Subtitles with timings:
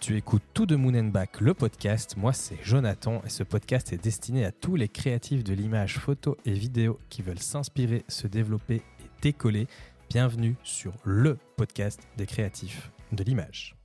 [0.00, 2.16] Tu écoutes tout de Moon le podcast.
[2.16, 6.38] Moi, c'est Jonathan et ce podcast est destiné à tous les créatifs de l'image photo
[6.46, 9.66] et vidéo qui veulent s'inspirer, se développer et décoller.
[10.08, 13.79] Bienvenue sur le podcast des créatifs de l'image.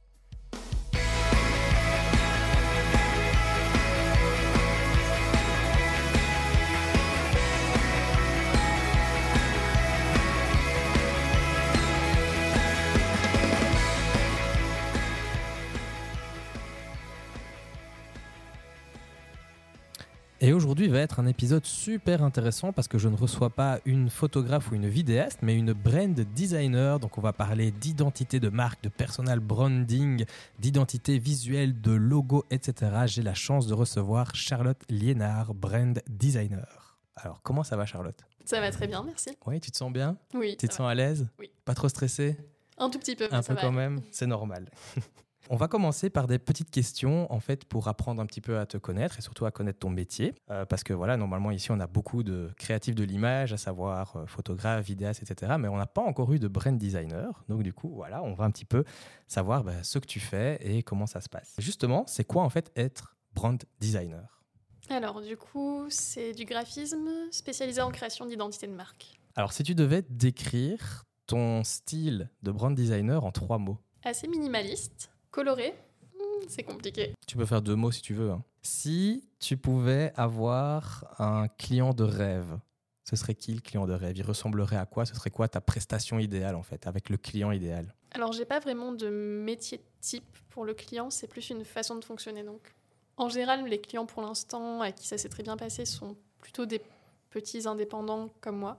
[20.46, 24.12] Et aujourd'hui va être un épisode super intéressant parce que je ne reçois pas une
[24.12, 27.00] photographe ou une vidéaste, mais une brand designer.
[27.00, 30.24] Donc on va parler d'identité de marque, de personal branding,
[30.60, 32.92] d'identité visuelle, de logo, etc.
[33.08, 37.00] J'ai la chance de recevoir Charlotte Liénard, brand designer.
[37.16, 38.24] Alors comment ça va Charlotte?
[38.44, 39.32] Ça va très bien, merci.
[39.48, 40.16] Oui, tu te sens bien?
[40.36, 40.58] Oui.
[40.60, 41.28] Tu te sens à l'aise?
[41.40, 41.50] Oui.
[41.66, 42.38] Pas trop stressé
[42.78, 43.28] Un tout petit peu.
[43.32, 44.70] Un ça peu va quand même, c'est normal.
[45.50, 48.66] On va commencer par des petites questions, en fait, pour apprendre un petit peu à
[48.66, 50.34] te connaître et surtout à connaître ton métier.
[50.50, 54.16] Euh, parce que voilà, normalement, ici, on a beaucoup de créatifs de l'image, à savoir
[54.16, 55.54] euh, photographes, vidéastes, etc.
[55.60, 57.44] Mais on n'a pas encore eu de brand designer.
[57.48, 58.84] Donc, du coup, voilà, on va un petit peu
[59.28, 61.54] savoir bah, ce que tu fais et comment ça se passe.
[61.60, 64.42] Justement, c'est quoi, en fait, être brand designer?
[64.90, 69.20] Alors, du coup, c'est du graphisme spécialisé en création d'identité de marque.
[69.36, 73.78] Alors, si tu devais décrire ton style de brand designer en trois mots,
[74.08, 75.76] Assez minimaliste, coloré.
[76.18, 77.14] Hmm, c'est compliqué.
[77.28, 78.32] Tu peux faire deux mots si tu veux.
[78.32, 78.42] hein.
[78.62, 82.58] Si tu pouvais avoir un client de rêve,
[83.04, 84.18] ce serait qui le client de rêve?
[84.18, 85.06] Il ressemblerait à quoi?
[85.06, 87.94] Ce serait quoi ta prestation idéale en fait, avec le client idéal?
[88.12, 92.06] Alors, j'ai pas vraiment de métier type pour le client, c'est plus une façon de
[92.06, 92.44] fonctionner.
[92.44, 92.74] Donc,
[93.18, 96.66] en général, les clients pour l'instant à qui ça s'est très bien passé sont plutôt
[96.66, 96.82] des
[97.30, 98.78] petits indépendants comme moi.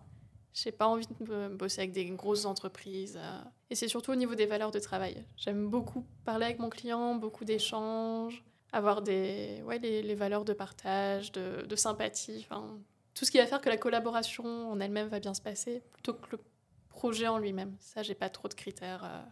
[0.55, 3.19] J'ai pas envie de bosser avec des grosses entreprises.
[3.21, 5.25] euh, Et c'est surtout au niveau des valeurs de travail.
[5.37, 10.53] J'aime beaucoup parler avec mon client, beaucoup d'échanges, avoir des, ouais, les, les valeurs de
[10.55, 12.79] partage, de, de sympathie, enfin,
[13.15, 16.15] tout ce qui va faire que la collaboration en elle-même va bien se passer, plutôt
[16.15, 16.39] que le
[16.89, 17.77] projet en lui-même.
[17.81, 19.05] Ça, j'ai pas trop de critères.
[19.05, 19.23] euh.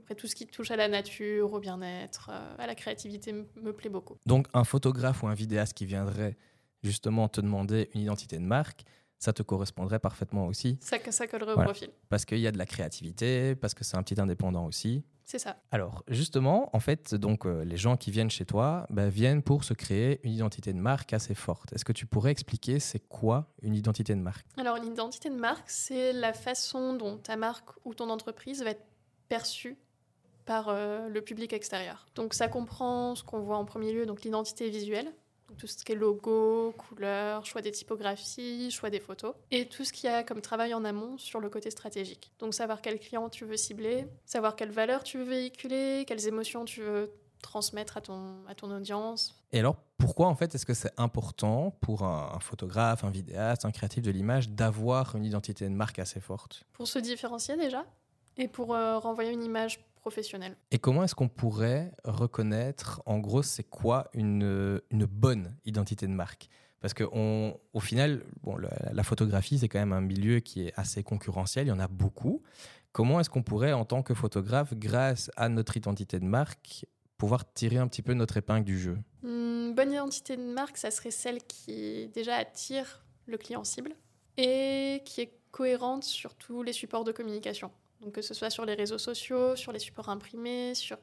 [0.00, 3.72] Après, tout ce qui touche à la nature, au bien-être, euh, à la créativité me
[3.72, 4.16] plaît beaucoup.
[4.26, 6.36] Donc un photographe ou un vidéaste qui viendrait
[6.84, 8.84] justement te demander une identité de marque,
[9.18, 11.70] ça te correspondrait parfaitement aussi, Ça, ça collerait Voilà.
[11.70, 11.90] au profil.
[12.08, 15.04] parce qu'il y a de la créativité, parce que c'est un petit indépendant aussi.
[15.24, 15.56] C'est ça.
[15.72, 19.64] Alors, justement, en fait, donc euh, les gens qui viennent chez toi bah, viennent pour
[19.64, 21.72] se créer une identité de marque assez forte.
[21.72, 24.46] Est-ce que tu pourrais expliquer c'est quoi une identité de marque?
[24.56, 28.86] Alors, l'identité de marque, c'est la façon dont ta marque ou ton entreprise va être
[29.28, 29.76] perçue
[30.44, 32.06] par euh, le public extérieur.
[32.14, 35.12] Donc, ça comprend ce qu'on voit en premier lieu, donc l'identité visuelle,
[35.48, 39.84] donc tout ce qui est logo, couleur, choix des typographies, choix des photos, et tout
[39.84, 42.32] ce qu'il y a comme travail en amont sur le côté stratégique.
[42.38, 46.64] Donc, savoir quel client tu veux cibler, savoir quelles valeurs tu veux véhiculer, quelles émotions
[46.64, 47.12] tu veux
[47.42, 51.70] transmettre à ton, à ton audience, Et alors, pourquoi en fait est-ce que c'est important
[51.80, 55.98] pour un, un photographe, un vidéaste, un créatif de l'image d'avoir une identité de marque
[55.98, 56.64] assez forte?
[56.72, 57.84] Pour se différencier déjà,
[58.38, 60.56] et pour euh, renvoyer une image professionnelle.
[60.70, 66.12] Et comment est-ce qu'on pourrait reconnaître, en gros, c'est quoi une, une bonne identité de
[66.12, 66.48] marque?
[66.80, 71.02] Parce qu'au final, bon, la, la photographie, c'est quand même un milieu qui est assez
[71.02, 72.40] concurrentiel, il y en a beaucoup.
[72.92, 76.86] Comment est-ce qu'on pourrait, en tant que photographe, grâce à notre identité de marque,
[77.18, 78.98] pouvoir tirer un petit peu notre épingle du jeu?
[79.24, 83.96] Une bonne identité de marque, ça serait celle qui déjà attire le client cible
[84.36, 87.72] et qui est cohérente sur tous les supports de communication.
[88.00, 90.98] Donc que ce soit sur les réseaux sociaux, sur les supports imprimés, sur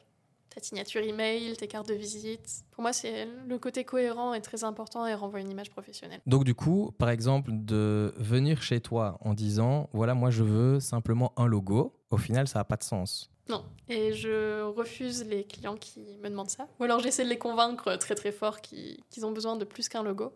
[0.54, 2.64] ta signature email, tes cartes de visite.
[2.72, 6.22] Pour moi, c'est le côté cohérent est très important et renvoie une image professionnelle.
[6.28, 10.80] Donc du coup, par exemple, de venir chez toi en disant, voilà, moi je veux
[10.80, 13.32] simplement un logo, au final, ça n'a pas de sens.
[13.50, 16.68] Non, et je refuse les clients qui me demandent ça.
[16.80, 19.90] Ou alors j'essaie de les convaincre très très fort qu'ils qu'ils ont besoin de plus
[19.90, 20.32] qu'un logo.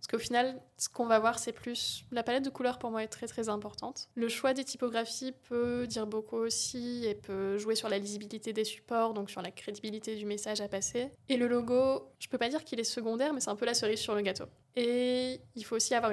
[0.00, 2.06] Parce qu'au final, ce qu'on va voir, c'est plus...
[2.10, 4.08] La palette de couleurs, pour moi, est très très importante.
[4.14, 8.64] Le choix des typographies peut dire beaucoup aussi et peut jouer sur la lisibilité des
[8.64, 11.10] supports, donc sur la crédibilité du message à passer.
[11.28, 13.74] Et le logo, je peux pas dire qu'il est secondaire, mais c'est un peu la
[13.74, 14.46] cerise sur le gâteau.
[14.74, 16.12] Et il faut aussi avoir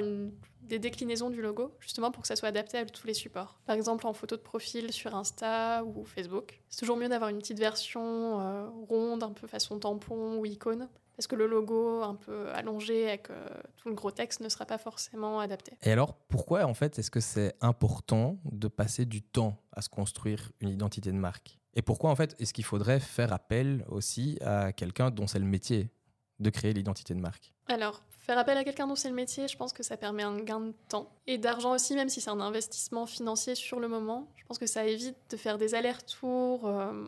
[0.63, 3.57] des déclinaisons du logo, justement pour que ça soit adapté à tous les supports.
[3.65, 6.61] Par exemple, en photo de profil sur Insta ou Facebook.
[6.67, 10.89] C'est toujours mieux d'avoir une petite version euh, ronde, un peu façon tampon ou icône,
[11.17, 14.65] parce que le logo un peu allongé avec euh, tout le gros texte ne sera
[14.65, 15.73] pas forcément adapté.
[15.81, 19.89] Et alors, pourquoi en fait est-ce que c'est important de passer du temps à se
[19.89, 21.59] construire une identité de marque?
[21.73, 25.45] Et pourquoi en fait est-ce qu'il faudrait faire appel aussi à quelqu'un dont c'est le
[25.45, 25.89] métier
[26.39, 27.51] de créer l'identité de marque?
[27.67, 30.37] Alors, faire appel à quelqu'un dont c'est le métier, je pense que ça permet un
[30.37, 34.27] gain de temps et d'argent aussi, même si c'est un investissement financier sur le moment.
[34.35, 37.05] Je pense que ça évite de faire des allers-retours euh,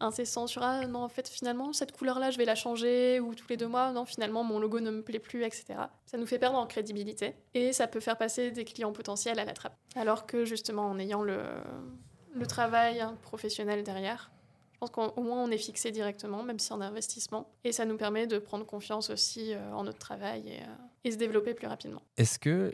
[0.00, 3.34] incessant sur ah non en fait finalement cette couleur là je vais la changer ou
[3.34, 5.64] tous les deux mois non finalement mon logo ne me plaît plus etc
[6.06, 9.44] ça nous fait perdre en crédibilité et ça peut faire passer des clients potentiels à
[9.44, 9.76] la trappe.
[9.96, 11.42] Alors que justement en ayant le,
[12.34, 14.30] le travail professionnel derrière
[14.72, 17.96] je pense qu'au moins on est fixé directement même si a investissement et ça nous
[17.96, 21.66] permet de prendre confiance aussi euh, en notre travail et, euh, et se développer plus
[21.66, 22.02] rapidement.
[22.16, 22.72] Est-ce que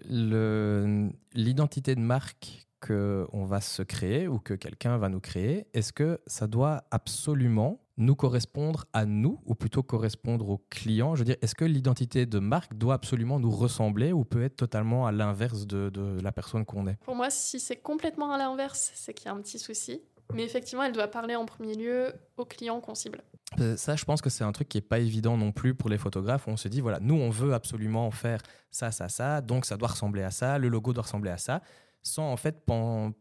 [1.34, 6.20] l'identité de marque qu'on va se créer ou que quelqu'un va nous créer, est-ce que
[6.26, 11.14] ça doit absolument nous correspondre à nous ou plutôt correspondre aux clients?
[11.14, 14.56] Je veux dire, est-ce que l'identité de marque doit absolument nous ressembler ou peut être
[14.56, 15.90] totalement à l'inverse de,
[16.22, 16.96] la personne qu'on est?
[17.04, 20.02] Pour moi, si c'est complètement à l'inverse, c'est qu'il y a un petit souci.
[20.34, 23.22] Mais effectivement, elle doit parler en premier lieu aux clients qu'on cible.
[23.60, 25.88] Euh, ça, je pense que c'est un truc qui n'est pas évident non plus pour
[25.88, 26.48] les photographes.
[26.48, 28.42] on se dit, voilà, nous, on veut absolument faire
[28.72, 31.62] ça, ça, ça, donc ça doit ressembler à ça, le logo doit ressembler à ça
[32.06, 32.64] sans en fait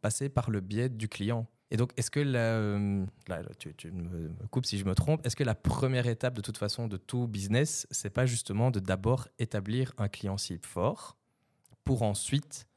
[0.01, 1.47] passer par le biais du client.
[1.71, 3.05] Et donc, est-ce que la, euh,
[3.57, 6.87] tu, me coupes si je me trompe, est-ce que la première étape de toute façon
[6.87, 11.17] de tout business, c'est pas justement de d'abord établir un client cible fort
[11.83, 12.67] pour ensuite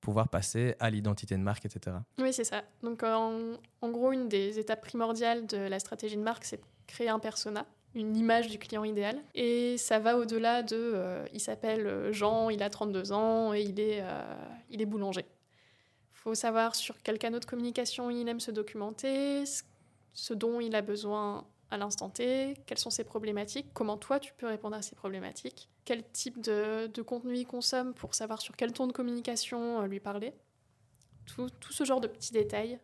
[0.00, 1.96] pouvoir passer à l'identité de marque, etc.
[2.18, 2.62] Oui, c'est ça.
[2.82, 7.18] Donc, en, gros, une des étapes primordiales de la stratégie de marque, c'est créer un
[7.18, 9.18] persona une image du client idéal.
[9.34, 14.34] Et ça va au-delà de euh, il s'appelle Jean, il a 32 ans et euh,
[14.70, 15.24] il est boulanger
[16.18, 19.44] faut savoir sur quel canal de communication il aime se documenter,
[20.12, 24.32] ce dont il a besoin à l'instant T, quelles sont ses problématiques, comment toi tu
[24.36, 28.72] peux répondre à ces problématiques, quel type de, contenu il consomme pour savoir sur quel
[28.72, 30.34] ton de communication euh, lui parler.
[31.26, 32.80] Tout, tout, ce genre de petits détails.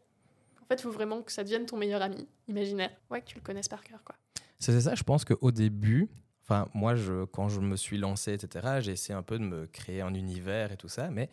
[0.62, 2.90] En fait, il faut vraiment que ça devienne ton meilleur ami imaginaire.
[3.10, 4.02] Ouais, que tu le connaisses par cœur.
[4.04, 4.16] quoi.
[4.58, 6.10] C'est ça, je pense qu'au début,
[6.42, 9.66] enfin, moi, je, quand je me suis lancé, etc., j'ai essayé un peu de me
[9.66, 11.30] créer un univers et tout ça, mais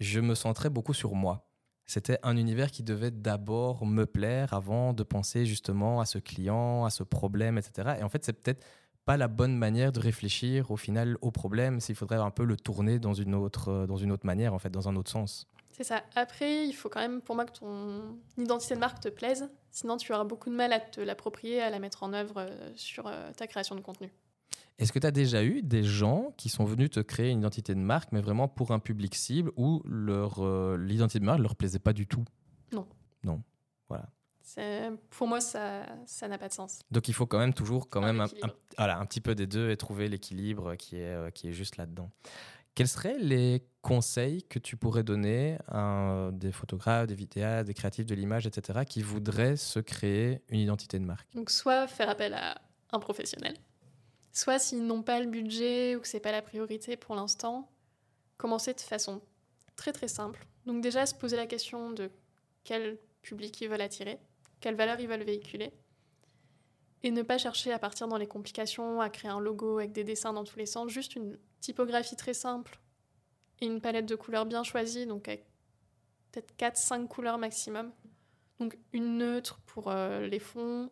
[0.00, 1.48] je me centrais beaucoup sur moi.
[1.86, 6.84] C'était un univers qui devait d'abord me plaire avant de penser justement à ce client,
[6.84, 7.96] à ce problème, etc.
[8.00, 8.64] Et en fait, c'est peut-être
[9.04, 12.56] pas la bonne manière de réfléchir au final au problème, s'il faudrait un peu le
[12.56, 15.46] tourner dans une autre, euh, dans une autre manière, en fait, dans un autre sens.
[15.76, 16.02] C'est ça.
[16.14, 19.50] Après, il faut quand même, pour moi, que ton identité de marque te plaise.
[19.72, 22.72] Sinon, tu auras beaucoup de mal à te l'approprier, à la mettre en œuvre euh,
[22.76, 24.10] sur euh, ta création de contenu.
[24.78, 27.74] Est-ce que tu as déjà eu des gens qui sont venus te créer une identité
[27.74, 31.44] de marque, mais vraiment pour un public cible où leur euh, l'identité de marque ne
[31.44, 32.24] leur plaisait pas du tout?
[32.72, 32.86] Non.
[33.22, 33.42] Non.
[33.88, 34.08] Voilà.
[35.10, 35.86] Pour moi, ça
[36.28, 36.80] n'a pas de sens.
[36.90, 38.28] Donc il faut quand même toujours quand même un,
[38.76, 41.76] voilà, un petit peu des deux et trouver l'équilibre qui est, euh, qui est juste
[41.76, 42.10] là-dedans.
[42.74, 48.06] Quels seraient les conseils que tu pourrais donner à des photographes, des vidéastes, des créatifs
[48.06, 51.32] de l'image, etc., qui voudraient se créer une identité de marque?
[51.34, 52.60] Donc soit faire appel à
[52.90, 53.54] un professionnel,
[54.34, 57.70] soit s'ils n'ont pas le budget ou que c'est pas la priorité pour l'instant,
[58.36, 59.22] commencer de façon
[59.76, 60.46] très très simple.
[60.66, 62.10] Donc déjà se poser la question de
[62.64, 64.18] quel public ils veulent attirer,
[64.60, 65.72] quelle valeur ils veulent véhiculer,
[67.04, 70.04] et ne pas chercher à partir dans les complications, à créer un logo avec des
[70.04, 72.80] dessins dans tous les sens, juste une typographie très simple
[73.60, 75.46] et une palette de couleurs bien choisie, donc avec
[76.32, 77.92] peut-être 4-5 couleurs maximum.
[78.58, 80.90] Donc une neutre pour euh, les fonds,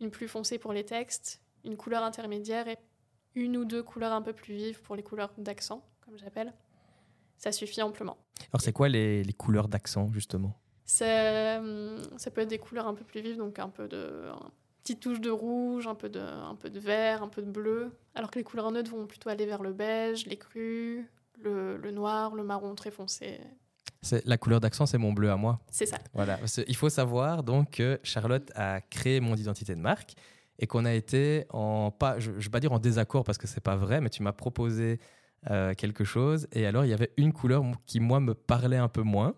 [0.00, 2.78] une plus foncée pour les textes, une couleur intermédiaire et
[3.34, 6.52] une ou deux couleurs un peu plus vives pour les couleurs d'accent, comme j'appelle.
[7.36, 8.18] Ça suffit amplement.
[8.52, 10.60] Alors, c'est quoi les, les couleurs d'accent, justement?
[11.00, 14.30] Hum, Ça peut être des couleurs un peu plus vives, donc un peu de.
[14.82, 17.92] Petite touche de rouge, un peu de, un peu de vert, un peu de bleu.
[18.14, 21.04] Alors que les couleurs neutres vont plutôt aller vers le beige, les crus,
[21.38, 23.40] le, le noir, le marron très foncé.
[24.00, 25.60] C'est, la couleur d'accent, c'est mon bleu à moi.
[25.70, 25.98] C'est ça.
[26.14, 26.38] Voilà.
[26.66, 30.14] Il faut savoir donc que Charlotte a créé mon identité de marque
[30.60, 33.46] et qu'on a été en pas, je, ne vais pas dire en désaccord parce que
[33.46, 35.00] c'est pas vrai, mais tu m'as proposé
[35.50, 38.88] euh, quelque chose et alors il y avait une couleur qui moi me parlait un
[38.88, 39.34] peu moins.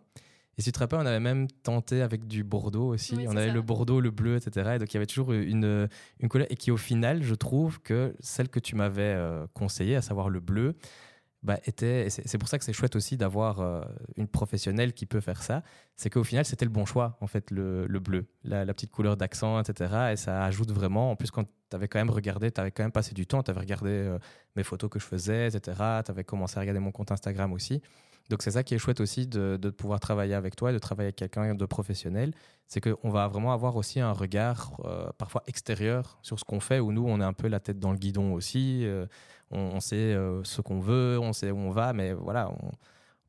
[0.58, 3.16] Et si tu te rappelles, on avait même tenté avec du Bordeaux aussi.
[3.26, 4.72] on avait le Bordeaux, le bleu, etc.
[4.74, 5.88] Et donc il y avait toujours une,
[6.20, 9.96] une couleur et qui au final, je trouve que celle que tu m'avais euh, conseillée,
[9.96, 10.74] à savoir le bleu,
[11.42, 11.58] bah.
[11.66, 13.82] C'est pour ça que c'est chouette aussi d'avoir euh,
[14.16, 15.62] une professionnelle qui peut faire ça.
[15.96, 19.16] C'est qu'au final, c'était le bon choix, en fait, le, le bleu, la, petite couleur
[19.16, 20.12] d'accent, etc.
[20.12, 21.10] Et ça ajoute vraiment.
[21.10, 23.42] En plus, quand tu avais quand même regardé, tu avais quand même passé du temps,
[23.42, 24.18] tu avais regardé euh,
[24.54, 25.76] mes photos que je faisais, etc.
[26.04, 27.82] Tu avais commencé à regarder mon compte Instagram aussi.
[28.30, 30.78] Donc, c'est ça qui est chouette aussi de, de, pouvoir travailler avec toi et de
[30.78, 32.32] travailler avec quelqu'un de professionnel.
[32.68, 36.78] C'est qu'on va vraiment avoir aussi un regard euh, parfois extérieur sur ce qu'on fait,
[36.78, 38.86] où nous, on est un peu la tête dans le guidon aussi
[39.52, 42.50] on, sait euh, ce qu'on veut, on sait où on va, mais voilà,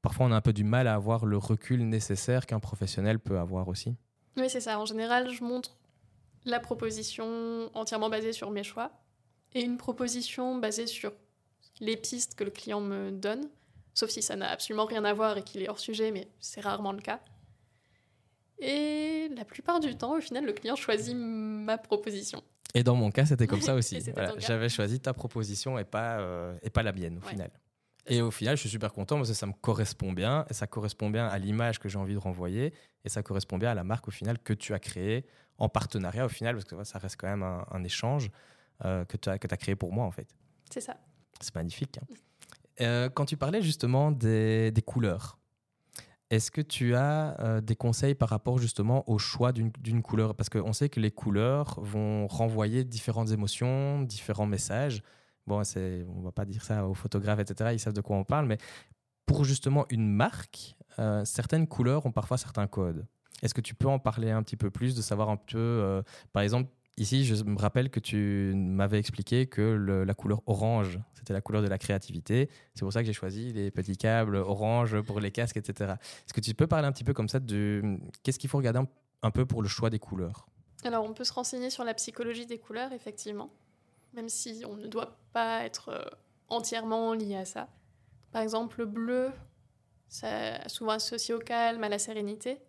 [0.01, 3.39] parfois on a un peu du mal à avoir le recul nécessaire qu'un professionnel peut
[3.39, 3.95] avoir aussi.
[4.37, 4.79] Oui, c'est ça.
[4.79, 5.77] En général, je montre
[6.45, 8.91] la proposition entièrement basée sur mes choix
[9.53, 11.13] et une proposition basée sur
[11.79, 13.49] les pistes que le client me donne,
[13.93, 16.61] sauf si ça n'a absolument rien à voir et qu'il est hors sujet, mais c'est
[16.61, 17.19] rarement le cas.
[18.59, 22.41] Et la plupart du temps, au final, le client choisit ma proposition.
[22.75, 23.99] Et dans mon cas, c'était comme ça aussi.
[24.13, 24.33] Voilà.
[24.39, 27.31] J'avais choisi ta proposition et pas, euh, et pas la mienne au Ouais.
[27.31, 27.51] final.
[28.07, 30.67] Et au final, je suis super content parce que ça me correspond bien et ça
[30.67, 32.73] correspond bien à l'image que j'ai envie de renvoyer
[33.05, 35.25] et ça correspond bien à la marque au final que tu as créée
[35.57, 38.29] en partenariat au final parce que ouais, ça reste quand même un, un échange
[38.83, 40.27] euh, que tu as, que as créé pour moi en fait.
[40.69, 40.97] C'est ça.
[41.39, 41.97] C'est magnifique.
[42.01, 42.05] hein.
[42.81, 45.37] Euh, quand tu parlais justement des, des couleurs,
[46.33, 50.33] est-ce que tu as euh, des conseils par rapport justement au choix d'une couleur?
[50.33, 55.03] Parce qu'on sait que les couleurs vont renvoyer différentes émotions, différents messages.
[55.45, 57.69] Bon, on ne va pas dire ça aux photographes, etc.
[57.73, 58.57] Ils savent de quoi on parle, mais
[59.27, 63.05] pour justement une marque, euh, certaines couleurs ont parfois certains codes.
[63.43, 66.01] Est-ce que tu peux en parler un petit peu plus, de savoir un peu, euh,
[66.31, 69.61] par exemple, Ici, je me rappelle que tu m'avais expliqué que
[70.05, 72.49] la couleur orange, c'était la couleur de la créativité.
[72.75, 75.93] C'est pour ça que j'ai choisi les petits câbles orange pour les casques, etc.
[75.99, 78.79] Est-ce que tu peux parler un petit peu comme ça de qu'est-ce qu'il faut regarder
[78.79, 78.87] un,
[79.23, 80.47] un peu pour le choix des couleurs?
[80.83, 83.49] Alors, on peut se renseigner sur la psychologie des couleurs, effectivement,
[84.13, 86.03] même si on ne doit pas être euh,
[86.49, 87.69] entièrement lié à ça.
[88.31, 89.31] Par exemple, le bleu,
[90.09, 92.59] ça souvent associé au calme, à la sérénité,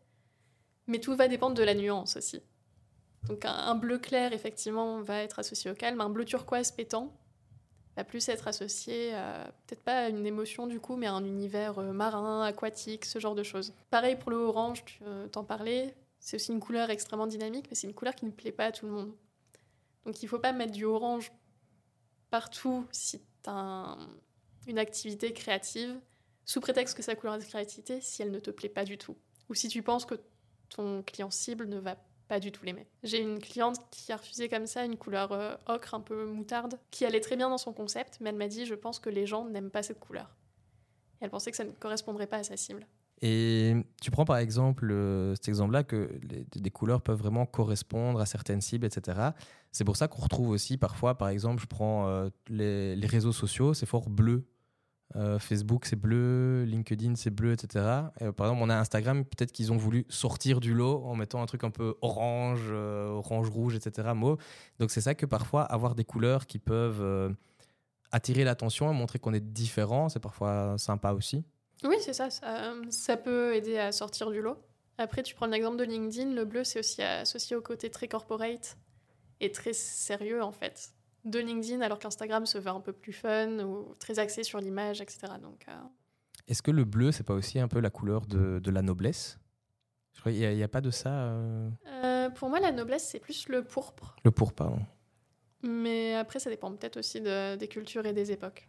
[0.87, 2.43] mais tout va dépendre de la nuance aussi.
[3.29, 6.01] Donc, un, bleu clair, effectivement, va être associé au calme.
[6.01, 7.13] Un bleu turquoise pétant
[7.97, 11.25] va plus être associé, à- peut-être pas à une émotion du coup, mais à un
[11.25, 13.73] univers euh, marin, aquatique, ce genre de choses.
[13.91, 17.77] Pareil pour le orange, tu euh, t'en parlais, c'est aussi une couleur extrêmement dynamique, mais
[17.77, 19.13] c'est une couleur qui ne plaît pas à tout le monde.
[20.05, 21.33] Donc il faut pas mettre du orange
[22.31, 23.97] partout si tu as
[24.67, 25.99] une activité créative,
[26.45, 29.17] sous prétexte que sa couleur de créativité, si elle ne te plaît pas du tout.
[29.49, 30.17] Ou si tu penses que
[30.69, 32.03] ton client cible ne va pas
[32.41, 32.87] du tout l'aimer.
[33.03, 36.79] J'ai une cliente qui a refusé comme ça une couleur euh, ocre un peu moutarde,
[36.91, 39.27] qui allait très bien dans son concept, mais elle m'a dit je pense que les
[39.27, 40.35] gens n'aiment pas cette couleur.
[41.21, 42.87] Elle pensait que ça ne correspondrait pas à sa cible.
[43.23, 48.27] Et tu prends par exemple euh, cet exemple-là que des couleurs peuvent vraiment correspondre à
[48.27, 49.31] certaines cibles, etc.
[49.71, 53.33] C'est pour ça qu'on retrouve aussi parfois, par exemple, je prends euh, les, les réseaux
[53.33, 54.47] sociaux, c'est fort bleu.
[55.17, 57.85] Euh, Facebook, c'est bleu, LinkedIn, c'est bleu, etc.
[58.21, 61.15] Et, euh, par exemple, on a Instagram, peut-être qu'ils ont voulu sortir du lot en
[61.15, 64.09] mettant un truc un peu orange, euh, orange, rouge, etc.
[64.15, 64.39] Mauve.
[64.81, 67.35] Donc c'est ça que parfois, avoir des couleurs qui peuvent
[68.11, 71.45] attirer l'attention et montrer qu'on est différent, c'est parfois sympa aussi.
[71.85, 72.73] Oui, c'est ça, ça.
[72.91, 74.57] ça peut aider à sortir du lot.
[74.99, 78.77] Après, tu prends l'exemple de LinkedIn, le bleu, c'est aussi associé au côté très corporate
[79.41, 80.94] et très sérieux, en fait,
[81.25, 85.01] de LinkedIn, alors qu'Instagram se veut un peu plus fun ou très axé sur l'image,
[85.01, 85.21] etc.
[85.43, 85.73] Donc, euh,
[86.49, 89.39] Est-ce que le bleu, c'est pas aussi un peu la couleur de, de la noblesse?
[90.17, 91.11] Je qu'il n'y a, il pas de ça.
[91.11, 94.15] euh, euh, pour moi, la noblesse, c'est plus le pourpre.
[94.25, 94.81] Le pourpre, pardon.
[95.63, 98.69] Mais après, ça dépend peut-être aussi de- des cultures et des époques.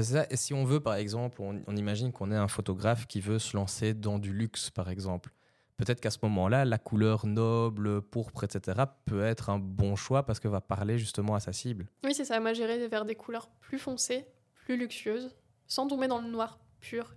[0.00, 3.20] Ça, et si on veut, par exemple, on, on imagine qu'on est un photographe qui
[3.20, 5.32] veut se lancer dans du luxe, par exemple.
[5.80, 10.38] Peut-être qu'à ce moment-là, la couleur noble, pourpre, etc., peut être un bon choix parce
[10.38, 11.86] que va parler justement à sa cible.
[12.04, 12.38] Oui, c'est ça.
[12.38, 14.26] Moi, j'irais vers des couleurs plus foncées,
[14.66, 15.34] plus luxueuses,
[15.66, 17.14] sans tomber dans le noir pur.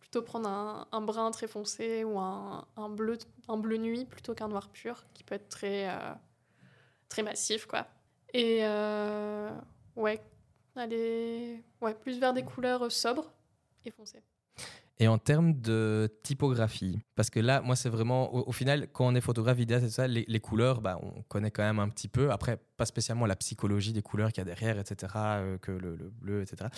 [0.00, 4.34] Plutôt prendre un, un brun très foncé ou un, un bleu, un bleu nuit plutôt
[4.34, 6.12] qu'un noir pur, qui peut être très, euh,
[7.08, 7.86] très massif, quoi.
[8.34, 9.52] Et euh,
[9.94, 10.20] ouais,
[10.74, 13.30] aller ouais, plus vers des couleurs sobres
[13.84, 14.24] et foncées.
[15.00, 19.14] Et en termes de typographie, parce que là, moi, c'est vraiment, au, final, quand on
[19.14, 22.32] est photographe, vidéaste et ça, les, couleurs, bah, on connaît quand même un petit peu.
[22.32, 25.96] Après, pas spécialement la psychologie des couleurs qu'il y a derrière, etc., euh, que le,
[25.96, 26.70] le bleu, etc.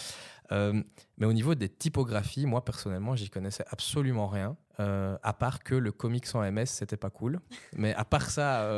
[0.50, 0.82] Euh,
[1.16, 5.76] mais au niveau des typographies, moi, personnellement, j'y connaissais absolument rien, euh, à part que
[5.76, 7.38] le comics en MS, c'était pas cool.
[7.76, 8.68] Mais à part ça,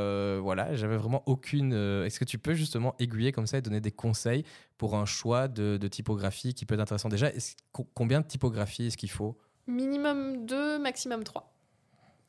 [0.42, 1.72] voilà, j'avais vraiment aucune.
[1.72, 4.44] Est-ce que tu peux justement aiguiller comme ça et donner des conseils
[4.76, 7.08] pour un choix de, de typographie qui peut être intéressant?
[7.08, 7.30] Déjà,
[7.94, 9.38] combien de typographies est-ce qu'il faut?
[9.66, 11.53] Minimum 2, maximum 3.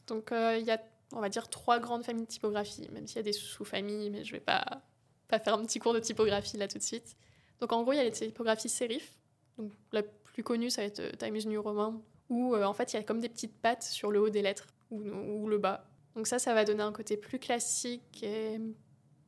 [0.07, 0.81] Donc euh, il y a,
[1.13, 4.23] on va dire, trois grandes familles de typographie, même s'il y a des sous-familles, mais
[4.23, 4.83] je vais pas,
[5.27, 7.15] pas faire un petit cours de typographie là tout de suite.
[7.59, 9.17] Donc en gros, il y a les typographies sérif.
[9.57, 12.93] Donc la plus connue, ça va être euh, Times New Roman, où euh, en fait
[12.93, 15.57] il y a comme des petites pattes sur le haut des lettres ou, ou le
[15.57, 15.85] bas.
[16.15, 18.59] Donc ça, ça va donner un côté plus classique et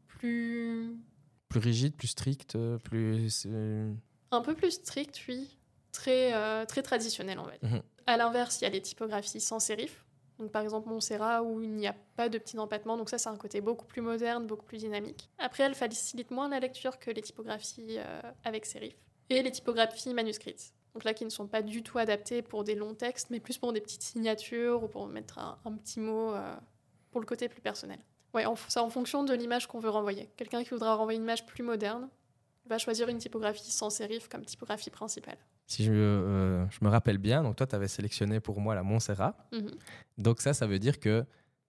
[0.07, 0.95] plus
[1.49, 3.47] Plus rigide, plus strict, plus.
[4.31, 5.49] Un peu plus strict, oui.
[5.91, 7.69] Très, euh, très traditionnel, on va dire.
[7.69, 7.81] Mhm.
[8.05, 10.05] À l'inverse, il y a les typographies sans sérif.
[10.39, 12.97] Donc, par exemple, Montserrat, où il n'y a pas de petits empattements.
[12.97, 15.29] Donc, ça, c'est un côté beaucoup plus moderne, beaucoup plus dynamique.
[15.39, 18.95] Après, elle facilite moins la lecture que les typographies euh, avec sérif.
[19.29, 20.73] Et les typographies manuscrites.
[20.93, 23.57] Donc, là, qui ne sont pas du tout adaptées pour des longs textes, mais plus
[23.57, 26.55] pour des petites signatures ou pour mettre un, petit mot euh,
[27.11, 27.99] pour le côté plus personnel.
[28.33, 30.29] Ouais, c'est en fonction de l'image qu'on veut renvoyer.
[30.37, 32.09] Quelqu'un qui voudra renvoyer une image plus moderne
[32.65, 35.37] va choisir une typographie sans sérif comme typographie principale.
[35.67, 38.83] Si je, euh, je me rappelle bien, donc toi, tu avais sélectionné pour moi la
[38.83, 39.35] Montserrat.
[39.51, 39.71] Mhm.
[40.17, 41.25] Donc ça, ça veut dire que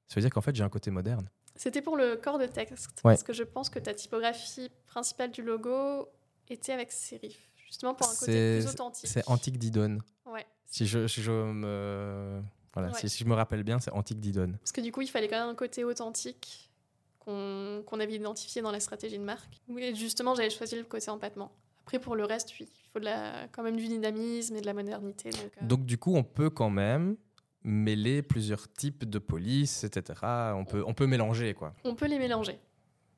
[0.06, 1.28] Ça veut dire qu'en fait, j'ai un côté moderne.
[1.54, 5.42] C'était pour le corps de texte, parce que je pense que ta typographie principale du
[5.42, 6.08] logo
[6.48, 9.10] était avec serif, justement pour un côté plus authentique.
[9.10, 9.98] C'est antique Didon.
[10.24, 10.46] Ouais.
[10.64, 12.40] Si je, je me...
[12.72, 14.52] Voilà, si, je me rappelle bien, c'est antique Didon.
[14.60, 16.70] Parce que du coup, il fallait quand même un côté authentique
[17.18, 19.60] qu'on avait identifié dans la stratégie de marque.
[19.68, 21.50] Oui, justement, j'avais choisi le côté empattement.
[21.88, 24.66] Après, pour le reste, oui, il faut de la, quand même du dynamisme et de
[24.66, 25.30] la modernité.
[25.30, 25.66] Donc, euh.
[25.66, 27.16] donc, du coup, on peut quand même
[27.62, 30.20] mêler plusieurs types de police, etc.
[30.54, 31.72] On peut, on peut mélanger, quoi.
[31.84, 32.58] On peut les mélanger.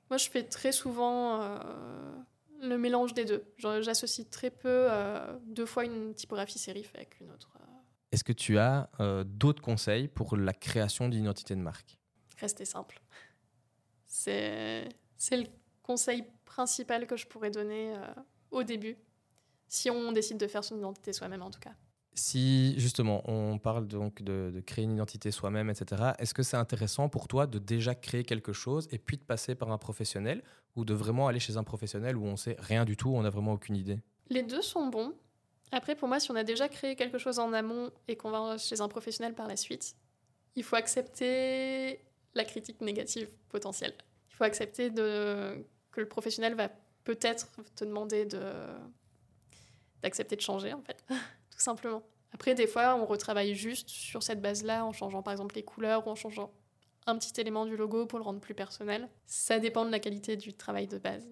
[0.09, 1.59] Moi, je fais très souvent euh,
[2.63, 3.43] le mélange des deux.
[3.59, 7.51] J'associe très peu euh, deux fois une typographie sérif avec une autre.
[8.13, 8.89] Est-ce que tu as
[9.27, 11.99] d'autres conseils pour la création d'une identité de marque?
[12.39, 13.01] Rester simple.
[14.07, 14.87] C'est
[15.33, 15.47] le
[15.83, 17.97] conseil principal que je pourrais donner
[18.51, 18.97] au début,
[19.69, 21.75] si on décide de faire son identité soi-même en tout cas.
[22.15, 27.09] Si justement on parle donc de, créer une identité soi-même, etc., est-ce que c'est intéressant
[27.09, 30.43] pour toi de déjà créer quelque chose et puis de passer par un professionnel
[30.77, 33.31] ou de vraiment aller chez un professionnel où on sait rien du tout, on n'a
[33.31, 33.99] vraiment aucune idée?
[34.29, 35.15] Les deux sont bons.
[35.73, 38.59] Après, pour moi, si on a déjà créé quelque chose en amont et qu'on va
[38.59, 39.95] chez un professionnel par la suite,
[40.57, 42.01] il faut accepter
[42.35, 43.95] la critique négative potentielle.
[44.31, 45.65] Il faut accepter de...
[45.93, 46.69] que le professionnel va
[47.05, 48.41] peut-être te demander de
[50.03, 51.05] d'accepter de changer en fait
[51.57, 52.03] simplement.
[52.33, 56.07] Après, des fois, on retravaille juste sur cette base-là en changeant par exemple les couleurs
[56.07, 56.53] ou en changeant
[57.07, 59.09] un petit élément du logo pour le rendre plus personnel.
[59.27, 61.27] Ça dépend de la qualité du travail de base.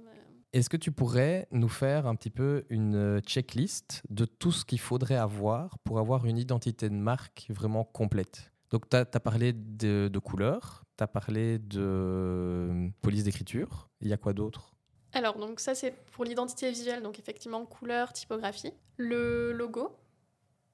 [0.52, 4.80] Est-ce que tu pourrais nous faire un petit peu une checklist de tout ce qu'il
[4.80, 8.50] faudrait avoir pour avoir une identité de marque vraiment complète?
[8.70, 13.90] Donc, tu as, parlé de, de couleurs, tu as parlé de police d'écriture.
[14.00, 14.77] Il y a quoi d'autre?
[15.12, 18.72] Alors, donc ça, c'est pour l'identité visuelle, donc effectivement, couleur, typographie.
[18.96, 19.96] Le logo,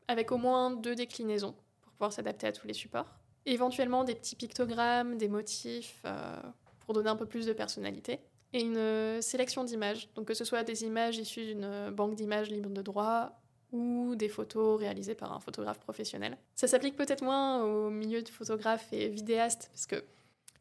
[0.08, 3.06] avec au moins deux déclinaisons pour pouvoir s'adapter à tous les supports.
[3.46, 6.36] Éventuellement des petits pictogrammes, des motifs euh,
[6.80, 8.20] pour donner un peu plus de personnalité.
[8.52, 12.14] Et une euh, sélection d'images, donc que ce soit des images issues d'une euh, banque
[12.14, 13.40] d'images libre de droit
[13.72, 16.38] ou des photos réalisées par un photographe professionnel.
[16.54, 20.04] Ça s'applique peut-être moins au milieu de photographes et vidéastes, parce que...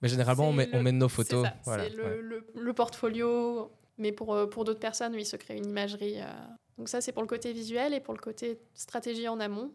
[0.03, 1.47] Mais généralement, on met, on met, nos photos.
[1.63, 6.19] C'est le, le, portfolio, mais pour, pour d'autres personnes, oui, il se crée une imagerie
[6.77, 9.71] donc ça, c'est pour le côté visuel et pour le côté stratégie en amont.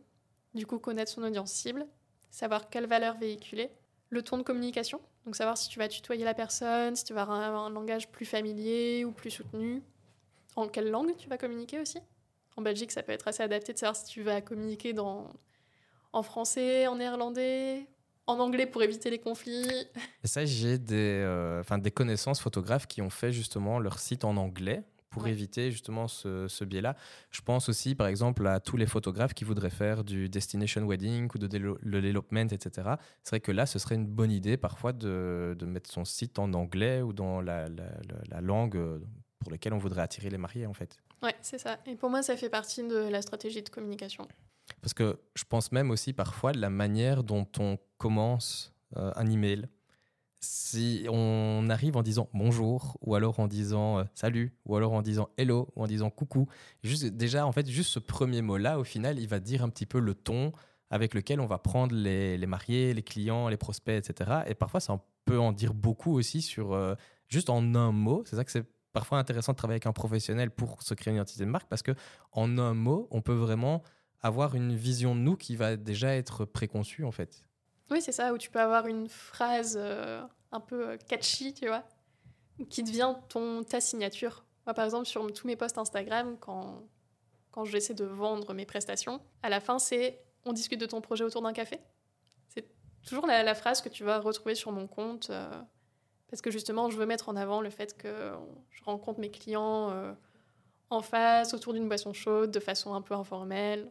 [0.54, 1.86] Du coup, connaître son audience cible,
[2.30, 3.70] savoir quelle valeur véhiculer,
[4.10, 7.22] le ton de communication, donc savoir si tu vas tutoyer la personne, si tu vas
[7.22, 9.82] avoir un, langage plus familier ou plus soutenu,
[10.56, 11.98] en quelle langue tu vas communiquer aussi.
[12.56, 15.28] En Belgique, ça peut être assez adapté de savoir si tu vas communiquer dans,
[16.12, 17.86] en français, en néerlandais,
[18.28, 19.66] en anglais pour éviter les conflits.
[20.22, 24.36] Et ça, j'ai des, euh, des connaissances photographes qui ont fait justement leur site en
[24.36, 26.94] anglais pour éviter justement ce, biais-là.
[27.30, 31.28] Je pense aussi, par exemple, à tous les photographes qui voudraient faire du destination wedding
[31.34, 32.90] ou de l'elopement, etc.
[33.22, 36.52] C'est vrai que là, ce serait une bonne idée parfois de, mettre son site en
[36.52, 37.68] anglais ou dans la,
[38.40, 38.98] langue euh,
[39.40, 40.98] pour laquelle on voudrait attirer les mariés, en fait.
[41.22, 41.78] Ouais, c'est ça.
[41.86, 44.28] Et pour moi, ça fait partie de la stratégie de communication.
[44.83, 49.68] Parce que je pense même aussi parfois la manière dont on commence euh, un email.
[50.40, 55.02] Si on arrive en disant bonjour ou alors en disant euh, salut ou alors en
[55.02, 56.46] disant hello ou en disant coucou
[56.85, 59.68] juste déjà en fait juste ce premier mot là au final il va dire un
[59.68, 60.52] petit peu le ton
[60.90, 65.00] avec lequel on va prendre les, mariés les clients les prospects etc et parfois ça
[65.24, 66.94] peut en dire beaucoup aussi sur euh,
[67.28, 68.22] juste en un mot.
[68.24, 71.16] C'est ça que c'est parfois intéressant de travailler avec un professionnel pour se créer une
[71.16, 71.92] identité de marque parce que
[72.33, 73.83] en un mot on peut vraiment
[74.22, 77.44] avoir une vision de nous qui va déjà être préconçue en fait
[77.90, 81.68] oui, c'est ça, où tu peux avoir une phrase euh, un peu euh, catchy, tu
[81.68, 81.85] vois,
[82.68, 84.44] qui devient ton, ta signature.
[84.66, 86.83] Moi, par exemple, sur tous mes posts Instagram, quand,
[87.50, 91.24] quand j'essaie de vendre mes prestations, à la fin, c'est on discute de ton projet
[91.24, 91.81] autour d'un café.
[92.48, 92.66] C'est
[93.07, 95.48] toujours la, phrase que tu vas retrouver sur mon compte, euh,
[96.28, 98.33] parce que justement, je veux mettre en avant le fait que
[98.70, 100.14] je rencontre mes clients
[100.90, 103.90] en face, autour d'une boisson chaude, de façon un peu informelle.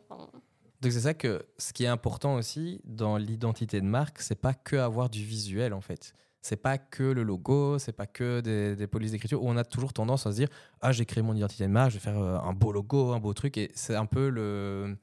[0.81, 4.53] Donc c'est ça que ce qui est important aussi dans l'identité de marque, c'est pas
[4.53, 6.13] que avoir du visuel en fait.
[6.41, 10.27] C'est pas que le logo, c'est pas que des, polices d'écriture on a toujours tendance
[10.27, 10.49] à se dire
[10.81, 13.19] ah j'ai créé mon identité de marque, je vais faire euh, un beau logo, un
[13.19, 14.97] beau truc et c'est un peu le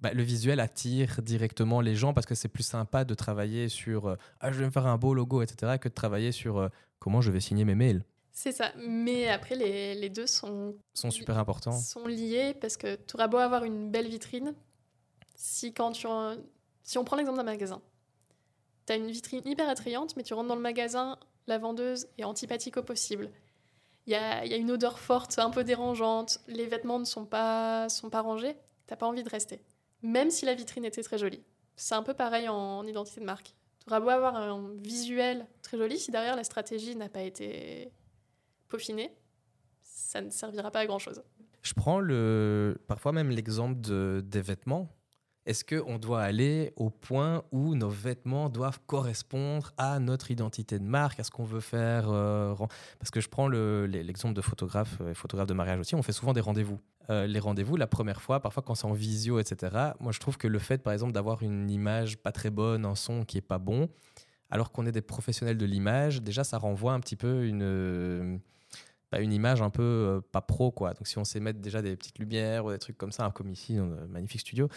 [0.00, 4.06] bah, le visuel attire directement les gens parce que c'est plus sympa de travailler sur
[4.06, 6.68] euh, ah je vais me faire un beau logo etc que de travailler sur euh,
[6.98, 8.04] comment je vais signer mes mails.
[8.42, 11.78] C'est ça, mais après les, les deux sont sont super importants.
[11.78, 14.54] Sont liés parce que tu auras beau avoir une belle vitrine,
[15.34, 16.06] si quand tu
[16.82, 17.82] si on prend l'exemple d'un magasin,
[18.86, 22.24] tu as une vitrine hyper attrayante, mais tu rentres dans le magasin, la vendeuse est
[22.24, 23.30] antipathique au possible.
[24.06, 27.26] Il y a, y a, une odeur forte, un peu dérangeante, les vêtements ne sont
[27.26, 29.60] pas, sont pas rangés, t'as pas envie de rester.
[30.00, 31.42] Même si la vitrine était très jolie.
[31.76, 33.54] C'est un peu pareil en, identité de marque.
[33.86, 37.92] Tu beau avoir un visuel très joli, si derrière la stratégie n'a pas été
[38.70, 39.12] peaufinée,
[39.82, 41.22] ça ne servira pas à grand-chose.
[41.62, 44.88] Je prends le, parfois même l'exemple de, des vêtements.
[45.46, 50.84] Est-ce qu'on doit aller au point où nos vêtements doivent correspondre à notre identité de
[50.84, 52.54] marque, à ce qu'on veut faire euh,
[52.98, 56.32] Parce que je prends l'exemple de photographe et photographe de mariage aussi, on fait souvent
[56.32, 56.78] des rendez-vous.
[57.08, 60.36] Euh, les rendez-vous, la première fois, parfois quand c'est en visio, etc., moi je trouve
[60.36, 63.42] que le fait, par exemple, d'avoir une image pas très bonne, un son qui est
[63.42, 63.88] pas bon,
[64.50, 68.40] alors qu'on est des professionnels de l'image, déjà ça renvoie un petit peu une
[69.18, 70.94] une image un peu euh, pas pro quoi.
[70.94, 73.30] Donc si on sait mettre déjà des petites lumières ou des trucs comme ça, hein,
[73.30, 74.68] comme ici dans le magnifique studio,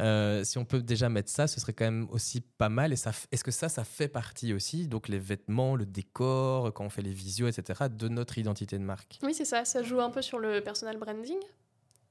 [0.00, 2.92] euh, si on peut déjà mettre ça, ce serait quand même aussi pas mal.
[2.92, 6.84] Et ça, est-ce que ça, ça fait partie aussi, donc les vêtements, le décor, quand
[6.84, 9.18] on fait les visios, etc., de notre identité de marque?
[9.22, 9.64] Oui, c'est ça.
[9.64, 11.38] Ça joue un peu sur le personal branding,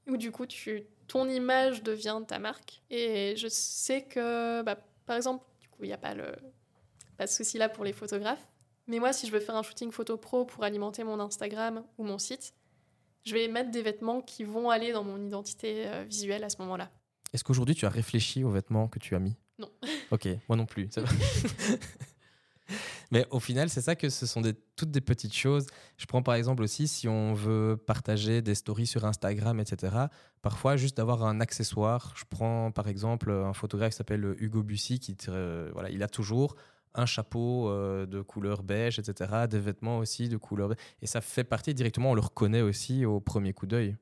[0.06, 2.82] où du coup, tu, ton image devient ta marque.
[2.90, 6.34] Et je sais que, bah, par exemple, du coup, il n'y a pas le
[7.20, 8.49] pas de souci là pour les photographes.
[8.90, 12.02] Mais moi, si je veux faire un shooting photo pro pour alimenter mon Instagram ou
[12.02, 12.54] mon site,
[13.24, 16.56] je vais mettre des vêtements qui vont aller dans mon identité euh, visuelle à ce
[16.58, 16.90] moment-là.
[17.32, 19.36] Est-ce qu'aujourd'hui, tu as réfléchi aux vêtements que tu as mis?
[19.60, 19.70] Non.
[20.10, 20.88] Ok, moi non plus.
[23.12, 25.66] Mais au final, c'est ça que ce sont des, toutes des petites choses.
[25.96, 30.06] Je prends par exemple aussi, si on veut partager des stories sur Instagram, etc.,
[30.42, 32.12] parfois juste d'avoir un accessoire.
[32.16, 36.08] Je prends par exemple un photographe qui s'appelle Hugo Bussy, qui euh, voilà, il a
[36.08, 36.56] toujours
[36.94, 40.78] un chapeau euh, de couleur beige, etc., des vêtements aussi de couleur beige.
[41.02, 43.96] Et ça fait partie directement, on le reconnaît aussi au premier coup d'œil.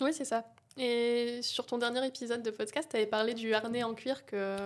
[0.00, 0.44] Oui, c'est ça.
[0.76, 4.56] Et sur ton dernier épisode de podcast, tu avais parlé du harnais en cuir que,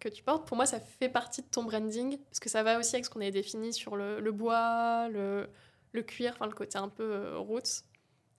[0.00, 0.48] que tu portes.
[0.48, 3.10] Pour moi, ça fait partie de ton branding, parce que ça va aussi avec ce
[3.10, 5.46] qu'on avait défini sur le, bois, le,
[5.92, 7.84] le, cuir, enfin le côté un peu euh, roots.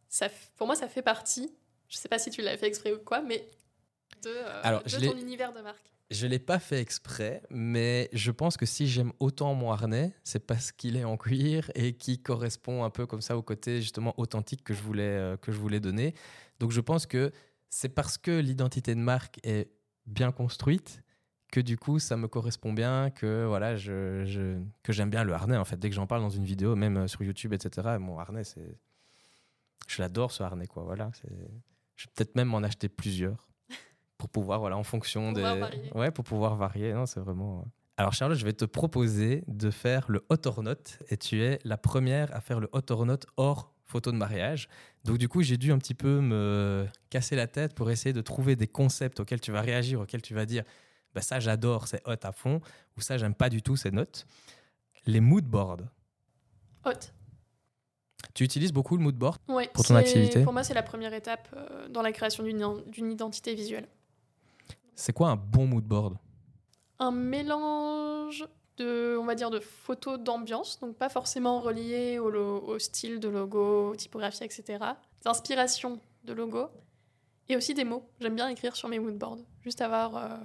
[0.10, 1.54] Ça, pour moi, ça fait partie,
[1.88, 3.48] je sais pas si tu l'as fait exprès ou quoi, mais
[4.24, 5.93] de, euh, de ton univers de marque.
[6.14, 10.14] Je ne l'ai pas fait exprès, mais je pense que si j'aime autant mon harnais,
[10.24, 13.82] c'est parce qu'il est en cuir et qui correspond un peu comme ça au côté
[13.82, 16.14] justement authentique que je voulais, euh, que je voulais donner.
[16.60, 17.32] Donc je pense que
[17.70, 19.72] c'est parce que l'identité de marque est
[20.06, 21.02] bien construite
[21.52, 25.66] que du coup ça me correspond bien, que voilà, que j'aime bien le harnais en
[25.66, 25.78] fait.
[25.78, 28.78] Dès que j'en parle dans une vidéo, même euh, sur YouTube, etc., mon harnais, c'est,
[29.88, 30.84] je l'adore ce harnais quoi.
[30.84, 31.10] Voilà,
[31.96, 33.53] je vais peut-être même m'en acheter plusieurs
[34.18, 35.44] pour pouvoir, voilà, en fonction des.
[35.96, 36.94] Ouais, pour pouvoir varier.
[36.94, 37.60] Non, c'est vraiment.
[37.60, 37.70] Euh.
[37.98, 40.74] Alors, Charlotte, je vais te proposer de faire le hot or not
[41.10, 44.68] et tu es la première à faire le hot or not hors photo de mariage.
[45.04, 48.22] Donc, du coup, j'ai dû un petit peu me casser la tête pour essayer de
[48.22, 50.64] trouver des concepts auxquels tu vas réagir, auxquels tu vas dire
[51.14, 52.62] bah, ça, j'adore, c'est hot à fond,
[52.98, 54.26] ou ça, j'aime pas du tout, c'est note.
[55.06, 55.82] Les mood boards.
[56.86, 56.92] Hot.
[58.34, 59.38] Tu utilises beaucoup le mood board?
[59.74, 60.44] Pour ton activité?
[60.44, 63.88] Pour moi, c'est la première étape euh, dans la création d'une identité visuelle.
[64.96, 66.18] C'est quoi un bon mood board?
[67.00, 68.46] Un mélange
[68.78, 73.92] de, on va dire, de photos d'ambiance, donc pas forcément reliées au, style de logo,
[73.92, 74.84] aux typographies, etc.
[75.24, 76.68] D'inspiration de logo
[77.50, 78.08] et aussi des mots.
[78.20, 80.38] J'aime bien écrire sur mes mood boards, juste avoir, euh,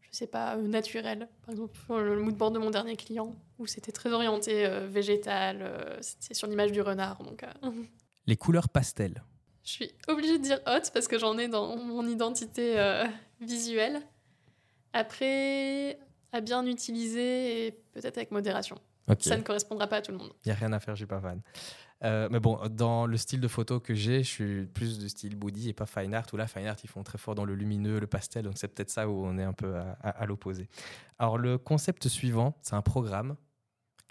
[0.00, 1.28] je sais pas, euh, naturel.
[1.42, 5.98] Par exemple, le mood board de mon dernier client où c'était très orienté euh, végétal,
[6.00, 7.22] c'est sur l'image du renard.
[7.22, 7.44] Donc,
[8.26, 9.22] Les couleurs pastel.
[9.64, 13.04] Je suis obligée de dire hot parce que j'en ai dans mon identité euh,
[13.40, 14.00] visuelle.
[14.92, 15.98] Après,
[16.32, 18.76] à bien utiliser et peut-être avec modération.
[19.20, 20.32] Ça ne correspondra pas à tout le monde.
[20.44, 21.40] Il n'y a rien à faire, je suis pas fan.
[22.04, 25.36] Euh, mais bon, dans le style de photo que j'ai, je suis plus de style
[25.36, 26.26] body et pas fine art.
[26.32, 28.44] Où là, fine art, ils font très fort dans le lumineux, le pastel.
[28.44, 30.68] Donc c'est peut-être ça où on est un peu à, à l'opposé.
[31.18, 33.36] Alors le concept suivant, c'est un programme,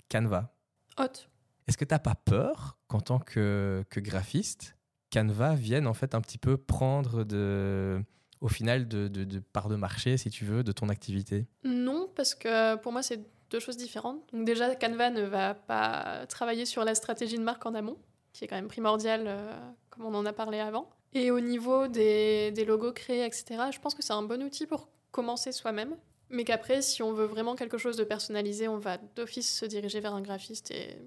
[0.09, 0.53] Canva.
[0.97, 1.27] Hot.
[1.67, 4.75] Est-ce que tu n'as pas peur qu'en tant que, que graphiste,
[5.11, 8.01] Canva vienne en fait un petit peu prendre de,
[8.39, 11.45] au final de, de, part de marché, si tu veux, de ton activité?
[11.63, 13.19] Non, parce que pour moi, c'est
[13.49, 14.21] deux choses différentes.
[14.33, 17.97] Donc déjà, Canva ne va pas travailler sur la stratégie de marque en amont,
[18.33, 20.89] qui est quand même primordiale, euh, comme on en a parlé avant.
[21.13, 24.65] Et au niveau des, des logos créés, etc., je pense que c'est un bon outil
[24.65, 25.95] pour commencer soi-même.
[26.29, 29.99] Mais qu'après, si on veut vraiment quelque chose de personnalisé, on va d'office se diriger
[29.99, 30.97] vers un graphiste et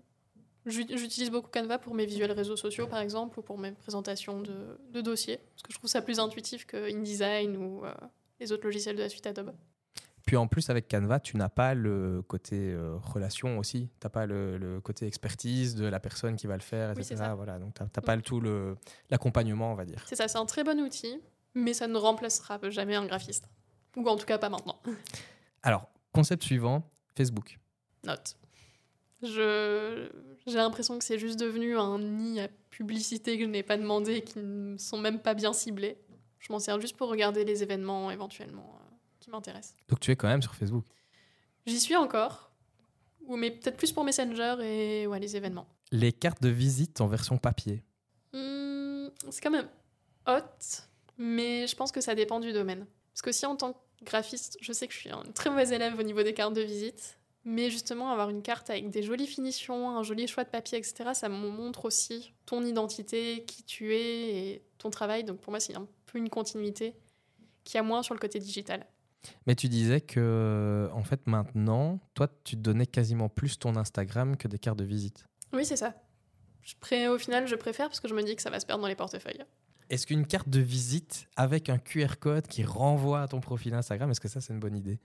[0.66, 5.00] J'utilise beaucoup Canva pour mes visuels réseaux sociaux, par exemple, ou pour mes présentations de,
[5.02, 7.92] dossiers, parce que je trouve ça plus intuitif que InDesign ou euh,
[8.40, 9.52] les autres logiciels de la suite Adobe.
[10.26, 13.90] Puis en plus, avec Canva, tu n'as pas le côté euh, relation aussi.
[14.00, 17.16] Tu n'as pas le, côté expertise de la personne qui va le faire, etc.
[17.36, 18.40] voilà, donc tu n'as pas le tout
[19.10, 20.02] l'accompagnement, on va dire.
[20.06, 21.20] C'est ça, c'est un très bon outil,
[21.54, 23.48] mais ça ne remplacera jamais un graphiste.
[23.96, 24.80] Ou en tout cas pas maintenant.
[25.62, 27.58] Alors, concept suivant, Facebook.
[28.04, 28.36] Note.
[29.22, 30.10] Je,
[30.46, 34.14] j'ai l'impression que c'est juste devenu un nid à publicité que je n'ai pas demandé
[34.14, 35.96] et qui ne sont même pas bien ciblés.
[36.38, 39.74] Je m'en sers juste pour regarder les événements éventuellement euh, qui m'intéressent.
[39.88, 40.84] Donc tu es quand même sur Facebook
[41.66, 42.50] J'y suis encore,
[43.26, 45.66] ou mais peut-être plus pour Messenger et ouais, les événements.
[45.92, 47.82] Les cartes de visite en version papier.
[48.34, 49.68] Hmm, c'est quand même
[50.26, 50.42] hot,
[51.16, 52.86] mais je pense que ça dépend du domaine.
[53.12, 55.74] Parce que si en tant que graphiste, je sais que je suis un très mauvais
[55.74, 59.26] élève au niveau des cartes de visite, mais justement avoir une carte avec des jolies
[59.26, 63.94] finitions, un joli choix de papier, etc., ça me montre aussi ton identité, qui tu
[63.94, 65.24] es et ton travail.
[65.24, 66.94] Donc pour moi, c'est un peu une continuité
[67.64, 68.86] qui a moins sur le côté digital.
[69.46, 74.48] Mais tu disais que, en fait, maintenant, toi, tu donnais quasiment plus ton Instagram que
[74.48, 75.24] des cartes de visite.
[75.52, 75.94] Oui, c'est ça.
[76.62, 77.08] Je pré...
[77.08, 78.88] Au final, je préfère parce que je me dis que ça va se perdre dans
[78.88, 79.44] les portefeuilles.
[79.90, 84.10] Est-ce qu'une carte de visite avec un QR code qui renvoie à ton profil Instagram,
[84.10, 84.98] est-ce que ça, c'est une bonne idée?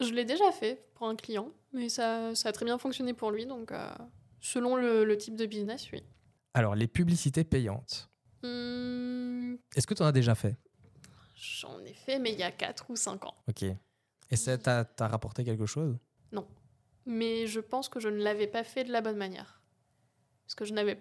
[0.00, 3.30] Je l'ai déjà fait pour un client, mais ça, ça a très bien fonctionné pour
[3.30, 3.46] lui.
[3.46, 3.88] Donc, euh,
[4.40, 6.02] selon le, le, type de business, oui.
[6.52, 8.10] Alors, les publicités payantes.
[8.42, 10.56] Hum, Est-ce que tu en as déjà fait?
[11.34, 13.34] J'en ai fait, mais il y a 4 ou 5 ans.
[13.48, 13.64] Ok.
[14.30, 15.96] Et ça t'a t'a rapporté quelque chose?
[16.32, 16.46] Non.
[17.06, 19.62] Mais je pense que je ne l'avais pas fait de la bonne manière.
[20.44, 20.98] Parce que je n'avais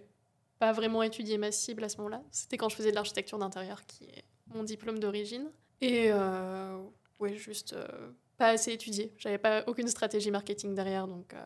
[0.59, 2.21] pas vraiment étudié ma cible à ce moment-là.
[2.31, 5.49] C'était quand je faisais de l'architecture d'intérieur, qui est mon diplôme d'origine.
[5.81, 6.81] Et euh,
[7.19, 9.13] ouais, juste euh, pas assez étudié.
[9.17, 11.45] J'avais pas aucune stratégie marketing derrière, donc euh,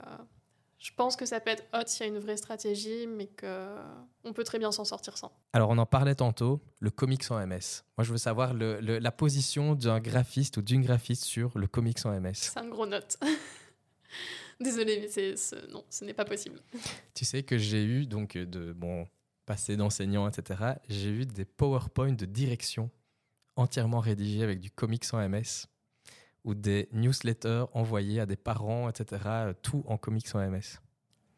[0.80, 4.34] je pense que ça peut être hot s'il y a une vraie stratégie, mais qu'on
[4.34, 5.32] peut très bien s'en sortir sans.
[5.54, 7.84] Alors, on en parlait tantôt, le comics en MS.
[7.98, 11.68] Moi, je veux savoir le, le, la position d'un graphiste ou d'une graphiste sur le
[11.68, 12.34] comics en MS.
[12.34, 13.18] C'est un gros note.
[14.60, 16.60] Désolée, mais c'est, ce, non, ce n'est pas possible.
[17.14, 19.08] Tu sais que j'ai eu, donc, de bon
[19.48, 22.92] passé d'enseignant, etc., j'ai eu des PowerPoint de direction
[23.56, 25.66] entièrement rédigés avec du comics en MS
[26.44, 30.80] ou des newsletters envoyés à des parents, etc., tout en comics en MS.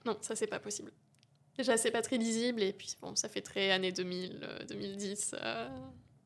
[0.06, 0.92] Non, ça, c'est pas possible.
[1.58, 5.36] Déjà, c'est pas très lisible, et puis bon, ça fait très années 2000, euh, 2010.
[5.38, 5.68] Euh,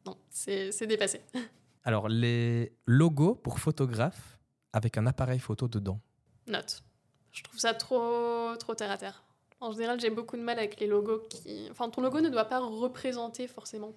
[0.05, 1.21] non, c'est, dépassé.
[1.83, 4.37] Alors, les logos pour photographes
[4.73, 5.99] avec un appareil photo dedans.
[6.47, 6.83] Note.
[7.31, 9.23] Je trouve ça trop, trop terre à terre.
[9.59, 11.67] En général, j'ai beaucoup de mal avec les logos qui.
[11.71, 13.93] Enfin, ton logo ne doit pas représenter forcément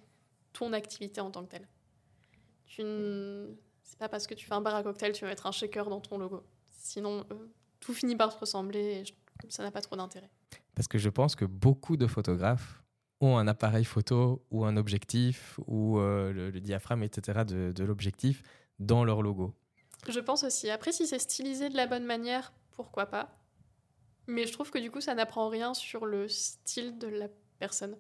[0.53, 1.69] ton activité en tant que telle.
[2.67, 2.83] Tu.
[3.87, 5.89] C'est pas parce que tu fais un bar à cocktail, tu vas mettre un shaker
[5.89, 6.43] dans ton logo.
[6.71, 7.35] Sinon, euh,
[7.81, 9.13] tout finit par se ressembler et je...
[9.49, 10.29] ça n'a pas trop d'intérêt.
[10.75, 12.83] Parce que je pense que beaucoup de photographes
[13.21, 17.45] ont un appareil photo ou un objectif ou euh, le, le, diaphragme, etc.
[17.47, 18.43] de, de l'objectif
[18.79, 19.55] dans leur logo.
[20.09, 20.69] Je pense aussi.
[20.69, 23.39] Après, si c'est stylisé de la bonne manière, pourquoi pas
[24.27, 27.97] Mais je trouve que du coup, ça n'apprend rien sur le style de la personne.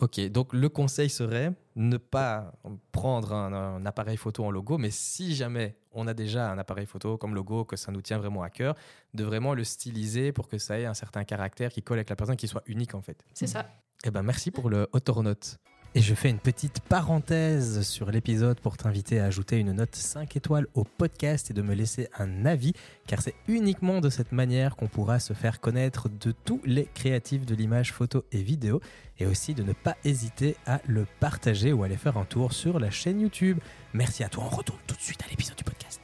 [0.00, 2.52] Ok, donc le conseil serait ne pas
[2.92, 6.86] prendre un, un, appareil photo en logo, mais si jamais on a déjà un appareil
[6.86, 8.74] photo comme logo, que ça nous tient vraiment à cœur,
[9.14, 12.16] de vraiment le styliser pour que ça ait un certain caractère qui colle avec la
[12.16, 13.24] personne, qui soit unique en fait.
[13.34, 13.68] C'est ça.
[14.04, 15.58] Eh ben merci pour le Autonote.
[15.94, 20.36] Et je fais une petite parenthèse sur l'épisode pour t'inviter à ajouter une note 5
[20.36, 22.72] étoiles au podcast et de me laisser un avis,
[23.06, 27.44] car c'est uniquement de cette manière qu'on pourra se faire connaître de tous les créatifs
[27.44, 28.80] de l'image photo et vidéo,
[29.18, 32.80] et aussi de ne pas hésiter à le partager ou aller faire un tour sur
[32.80, 33.58] la chaîne YouTube.
[33.92, 36.00] Merci à toi, on retourne tout de suite à l'épisode du podcast.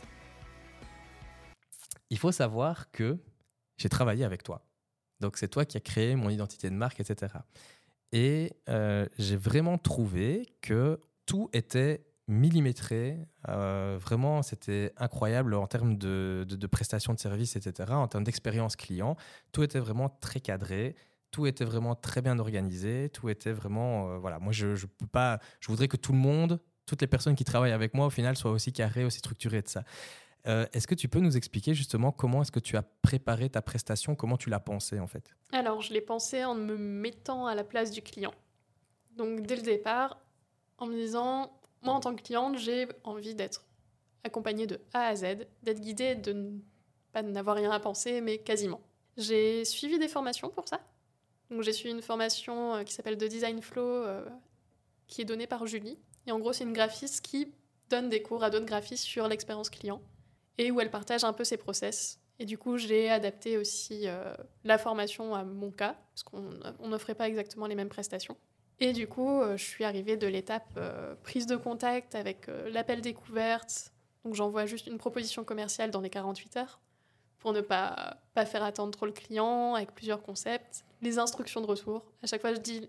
[2.11, 3.17] Il faut savoir que
[3.79, 4.61] j'ai travaillé avec toi.
[5.21, 7.33] Donc c'est toi qui as créé mon identité de marque, etc.
[8.13, 13.19] Et euh, j'ai vraiment trouvé que tout était millimétré.
[13.49, 17.93] Euh, vraiment, c'était incroyable en termes de, de, prestations de services, etc.
[17.93, 19.17] En termes d'expérience client,
[19.53, 20.95] tout était vraiment très cadré.
[21.31, 23.11] Tout était vraiment très bien organisé.
[23.11, 24.39] Tout était vraiment, euh, voilà.
[24.39, 25.41] Moi, je, je peux pas.
[25.61, 28.37] Je voudrais que tout le monde, toutes les personnes qui travaillent avec moi, au final,
[28.37, 29.85] soient aussi carrées, aussi structurées de ça.
[30.49, 33.61] Euh, est-ce que tu peux nous expliquer justement comment est-ce que tu as préparé ta
[33.61, 35.35] prestation, comment tu l'as pensée en fait?
[35.53, 38.33] Alors, je l'ai pensé en me mettant à la place du client.
[39.17, 40.19] Donc, dès le départ,
[40.79, 43.65] en me disant, moi en tant que cliente, j'ai envie d'être
[44.25, 46.61] accompagnée de A à Z, d'être guidée, de n-
[47.13, 48.81] pas n'avoir rien à penser, mais quasiment.
[49.17, 50.81] J'ai suivi des formations pour ça.
[51.51, 54.27] Donc, j'ai suivi une formation euh, qui s'appelle The Design Flow, euh,
[55.09, 55.99] qui est donnée par Julie.
[56.27, 57.53] Et en gros, c'est une graphiste qui
[57.91, 60.01] donne des cours à d'autres graphistes sur l'expérience client
[60.59, 62.21] et où elle partage un peu ses process.
[62.41, 67.15] Et du coup, j'ai adapté aussi euh, la formation à mon cas, parce qu'on n'offrait
[67.15, 68.37] pas exactement les mêmes prestations.
[68.81, 72.71] Et du coup, euh, je suis arrivée de l'étape euh, prise de contact avec euh,
[72.71, 73.93] l'appel découverte.
[74.25, 76.81] Donc j'envoie juste une proposition commerciale dans les 48 heures
[77.39, 80.85] pour ne pas, pas faire attendre trop le client avec plusieurs concepts.
[81.03, 82.05] Les instructions de retour.
[82.23, 82.89] À chaque fois, je dis,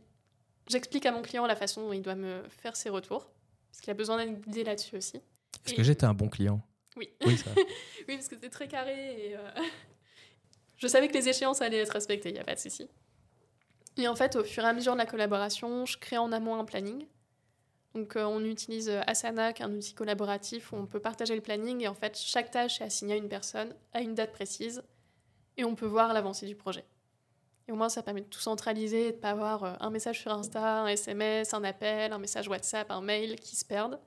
[0.67, 3.29] j'explique à mon client la façon dont il doit me faire ses retours,
[3.71, 5.17] parce qu'il a besoin d'être guidé là-dessus aussi.
[5.65, 6.61] Est-ce que j'étais un bon client?
[6.99, 7.09] Oui.
[7.25, 7.49] Oui, ça.
[8.07, 9.49] oui, parce que c'était très carré et euh...
[10.77, 12.89] je savais que les échéances allaient être respectées, il n'y a pas de souci.
[13.97, 16.55] Et en fait, au fur et à mesure de la collaboration, je crée en amont
[16.55, 17.05] un planning
[17.95, 21.41] Donc euh, on utilise Asana, qui est un outil collaboratif où on peut partager le
[21.41, 24.83] planning et en fait chaque tâche est assignée à une personne à une date précise
[25.57, 26.85] et on peut voir l'avancée du projet.
[27.67, 30.21] Et au moins ça permet de tout centraliser et de pas avoir euh, un message
[30.21, 33.99] sur Insta, un SMS, un appel, un message WhatsApp, un mail qui se perdent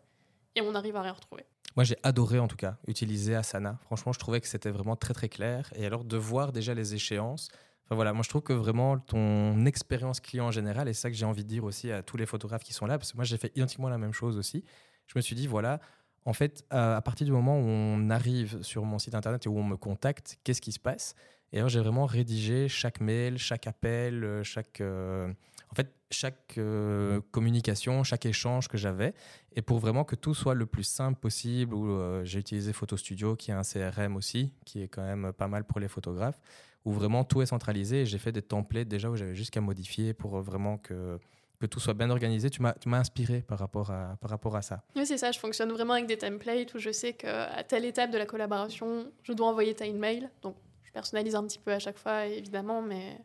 [0.55, 1.45] et on arrive à rien retrouver.
[1.77, 3.79] Moi, j'ai adoré en tout cas utiliser Asana.
[3.83, 5.73] Franchement, je trouvais que c'était vraiment très très clair.
[5.75, 7.49] Et alors de voir déjà les échéances,
[7.91, 11.17] voilà, moi je trouve que vraiment ton expérience client en général, et c'est ça que
[11.17, 13.25] j'ai envie de dire aussi à tous les photographes qui sont là, parce que moi
[13.25, 14.65] j'ai fait identiquement la même chose aussi.
[15.09, 15.81] Je me suis dit, voilà,
[16.25, 19.59] en fait, à partir du moment où on arrive sur mon site internet et où
[19.59, 21.15] on me contacte, qu'est-ce qui se passe?
[21.53, 25.31] Et alors j'ai vraiment rédigé chaque mail, chaque appel, euh, chaque, euh,
[25.73, 29.15] en fait, chaque euh, communication, chaque échange que j'avais,
[29.57, 31.75] et pour vraiment que tout soit le plus simple possible.
[31.75, 35.49] Où j'ai utilisé Photo Studio, qui est un CRM aussi, qui est quand même pas
[35.49, 36.39] mal pour les photographes
[36.85, 38.07] où vraiment tout est centralisé.
[38.07, 41.19] j'ai fait des templates déjà où j'avais juste qu'à modifier pour euh, vraiment que,
[41.61, 42.51] que tout soit bien organisé.
[42.51, 44.83] Tu m'as inspiré par rapport à, par rapport à ça.
[44.97, 45.31] Oui, c'est ça.
[45.31, 49.11] Je fonctionne vraiment avec des templates où je sais qu'à telle étape de la collaboration,
[49.23, 50.31] je dois envoyer tel mail.
[50.43, 53.19] Donc, je personnalise un petit peu à chaque fois, évidemment, mais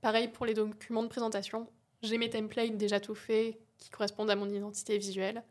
[0.00, 1.66] pareil pour les documents de présentation.
[2.02, 5.42] J'ai mes templates déjà tout faits qui correspondent à mon identité visuelle.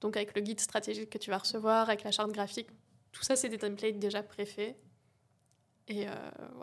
[0.00, 2.68] Donc, avec le guide stratégique que tu vas recevoir, avec la charte graphique,
[3.12, 4.76] tout ça, c'est des templates déjà préfaits.
[5.88, 6.12] Et euh,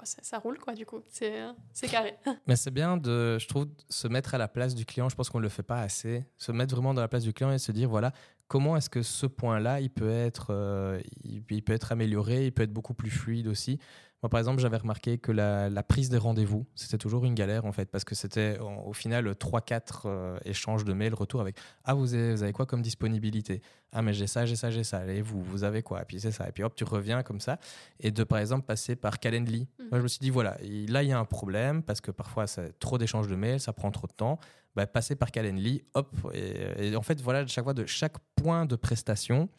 [0.03, 1.01] ça, roule, quoi, du coup.
[1.09, 2.15] C'est carré.
[2.47, 5.09] Mais c'est bien de, je trouve, se mettre à la place du client.
[5.09, 6.25] Je pense qu'on ne le fait pas assez.
[6.37, 8.13] Se mettre vraiment dans la place du client et se dire, voilà,
[8.47, 12.63] comment est-ce que ce point-là, il, peut être, euh, il, peut être amélioré, il peut
[12.63, 13.79] être beaucoup plus fluide aussi.
[14.25, 17.71] Moi, par exemple, j'avais remarqué que la, prise des rendez-vous, c'était toujours une galère, en
[17.71, 22.15] fait, parce que c'était au final 3-4 euh, échanges de mails, retour avec Ah, vous
[22.15, 23.61] avez, vous avez quoi comme disponibilité?
[23.91, 25.05] Ah, mais j'ai ça, j'ai ça, j'ai ça.
[25.05, 26.01] Et vous, vous avez quoi?
[26.01, 26.49] Et puis c'est ça.
[26.49, 27.59] Et puis hop, tu reviens comme ça.
[27.99, 29.67] Et de, par exemple, passer par Calendly.
[29.77, 29.83] Mmh.
[29.91, 30.57] Moi, je me suis dit Voilà,
[30.87, 33.73] là, il y a un problème, parce que parfois, c'est trop d'échanges de mails, ça
[33.73, 34.39] prend trop de temps.
[34.75, 36.15] Bah, passer par Calendly, hop.
[36.33, 39.49] Et, en fait, voilà, chaque fois, de chaque point de prestation,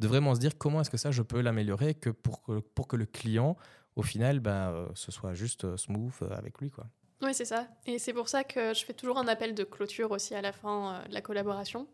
[0.00, 2.42] de vraiment se dire comment est-ce que ça, je peux l'améliorer que pour,
[2.74, 3.56] pour que le client
[3.96, 6.70] au final, euh, ce soit juste euh, smooth euh, avec lui.
[6.70, 6.86] Quoi.
[7.22, 7.66] Oui, c'est ça.
[7.86, 10.52] Et c'est pour ça que je fais toujours un appel de clôture aussi à la
[10.52, 11.88] fin de la collaboration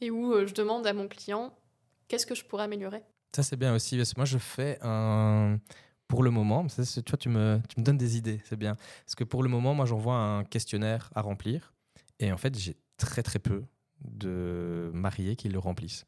[0.00, 1.54] et où je demande à mon client
[2.06, 3.02] qu'est-ce que je pourrais améliorer?
[3.34, 3.96] Ça, c'est bien aussi.
[3.96, 5.58] Parce que moi, je fais un.
[6.06, 8.76] Pour le moment, tu vois, tu me, tu me donnes des idées, c'est bien.
[9.04, 11.74] Parce que pour le moment, moi, j'envoie un questionnaire à remplir.
[12.18, 13.62] Et en fait, j'ai très, très peu
[14.00, 16.06] de mariés qui le remplissent.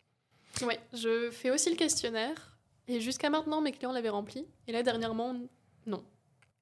[0.63, 2.60] Oui, je fais aussi le questionnaire.
[2.89, 4.47] Et jusqu'à maintenant, mes clients l'avaient rempli.
[4.67, 5.37] Et là, dernièrement,
[5.87, 6.05] non.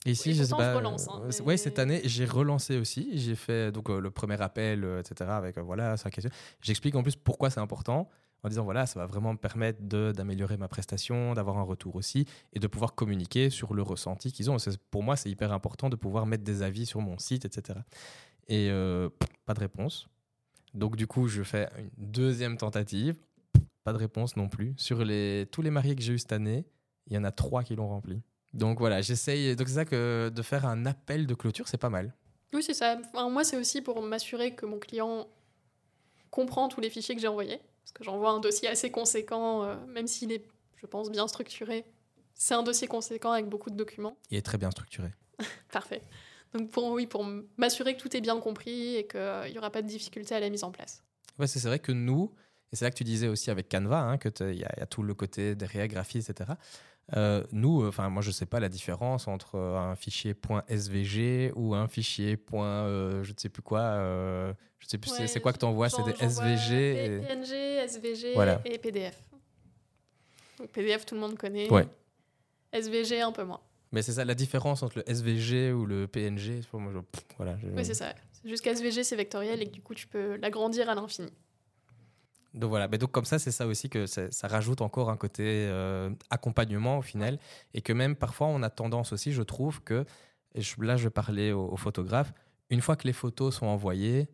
[0.07, 0.74] Et ici, je sais pas.
[0.74, 3.11] relance, hein, euh, cette année, j'ai relancé aussi.
[3.18, 5.31] J'ai fait donc euh, le premier appel, euh, etc.
[5.31, 6.31] Avec voilà, sa question.
[6.62, 8.09] J'explique en plus pourquoi c'est important
[8.44, 12.24] en disant voilà, ça va vraiment me permettre d'améliorer ma prestation, d'avoir un retour aussi
[12.52, 14.57] et de pouvoir communiquer sur le ressenti qu'ils ont.
[14.92, 17.81] Pour moi, c'est hyper important de pouvoir mettre des avis sur mon site, etc.
[18.46, 18.70] Et
[19.44, 20.07] pas de réponse.
[20.72, 23.16] Donc, du coup, je fais une deuxième tentative
[23.88, 24.74] pas de réponse non plus.
[24.77, 26.66] Sur les, tous les mariés que j'ai eu cette année,
[27.07, 28.20] il y en a trois qui l'ont rempli.
[28.53, 29.57] Donc voilà, j'essaye.
[29.57, 32.14] Donc c'est ça que de faire un appel de clôture, c'est pas mal.
[32.53, 32.98] Oui, c'est ça.
[33.14, 35.27] moi, c'est aussi pour m'assurer que mon client
[36.31, 37.61] comprend tous les fichiers que j'ai envoyés.
[37.83, 40.44] Parce que j'envoie un dossier assez conséquent, euh, même s'il est,
[40.77, 41.87] je pense, bien structuré.
[42.35, 44.18] C'est un dossier conséquent avec beaucoup de documents.
[44.31, 45.14] Il est très bien structuré.
[45.72, 46.03] Parfait.
[46.53, 49.81] Donc pour, oui, pour m'assurer que tout est bien compris et qu'il n'y aura pas
[49.81, 51.03] de difficulté à la mise en place.
[51.38, 52.35] Ouais, c'est vrai que nous,
[52.72, 55.02] et c'est là que tu disais aussi avec Canva, hein, qu'il y, y, a tout
[55.02, 56.52] le côté derrière, graphie, etc.
[57.16, 60.35] Euh, nous, euh, enfin moi je sais pas la différence entre euh, un fichier
[60.68, 62.87] .svg ou un fichier point,
[63.22, 63.96] je ne sais plus quoi.
[64.78, 67.22] je sais plus c'est quoi que tu envoies, c'est des SVG.
[67.26, 67.52] PNG,
[67.87, 68.35] SVG
[68.66, 69.24] et PDF.
[70.59, 71.68] Donc PDF tout le monde connaît.
[72.72, 73.61] SVG un peu moins.
[73.90, 76.62] Mais c'est ça la différence entre le SVG ou le PNG.
[76.74, 76.92] Moi,
[77.38, 78.14] voilà, Oui c'est ça.
[78.44, 81.33] Jusqu'à SVG c'est vectoriel et du coup tu peux l'agrandir à l'infini.
[82.59, 85.44] Donc voilà, mais donc comme ça, c'est ça aussi que ça, rajoute encore un côté
[85.68, 87.38] euh, accompagnement au final,
[87.73, 90.05] et que même parfois on a tendance aussi, je trouve que,
[90.55, 92.33] et là je vais parler aux, photographes,
[92.71, 94.29] une fois que les photos sont envoyées,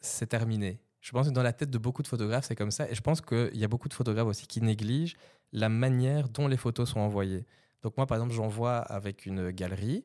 [0.00, 0.78] c'est terminé.
[1.00, 3.00] Je pense que dans la tête de beaucoup de photographes, c'est comme ça, et je
[3.00, 5.16] pense qu'il y a beaucoup de photographes aussi qui négligent
[5.52, 7.46] la manière dont les photos sont envoyées.
[7.82, 10.04] Donc moi, par exemple, j'envoie avec une galerie,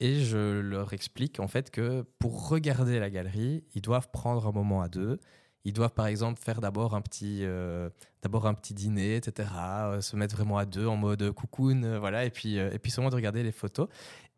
[0.00, 4.52] et je leur explique en fait que pour regarder la galerie, ils doivent prendre un
[4.52, 5.20] moment à deux
[5.66, 7.90] ils doivent par exemple faire d'abord un petit, euh,
[8.22, 9.48] d'abord un petit dîner, etc.
[9.56, 13.10] Euh, se mettre vraiment à deux en mode euh, voilà, et puis et puis seulement
[13.10, 13.88] de regarder les photos.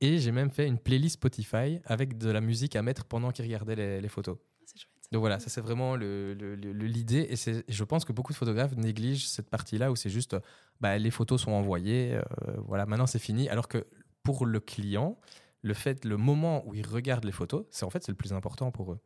[0.01, 3.45] Et j'ai même fait une playlist Spotify avec de la musique à mettre pendant qu'ils
[3.45, 4.39] regardaient les, photos.
[4.39, 4.81] Ah,
[5.13, 7.27] Donc voilà, ça c'est vraiment l'idée.
[7.27, 10.35] Le, et je pense que beaucoup de photographes négligent cette partie-là où c'est juste,
[10.81, 12.19] bah, les photos sont envoyées,
[12.67, 13.51] voilà, maintenant c'est fini.
[13.51, 13.87] Alors que
[14.23, 15.19] pour le client,
[15.61, 18.33] le fait, le moment où il regarde les photos, c'est en fait c'est le plus
[18.33, 19.01] important pour eux.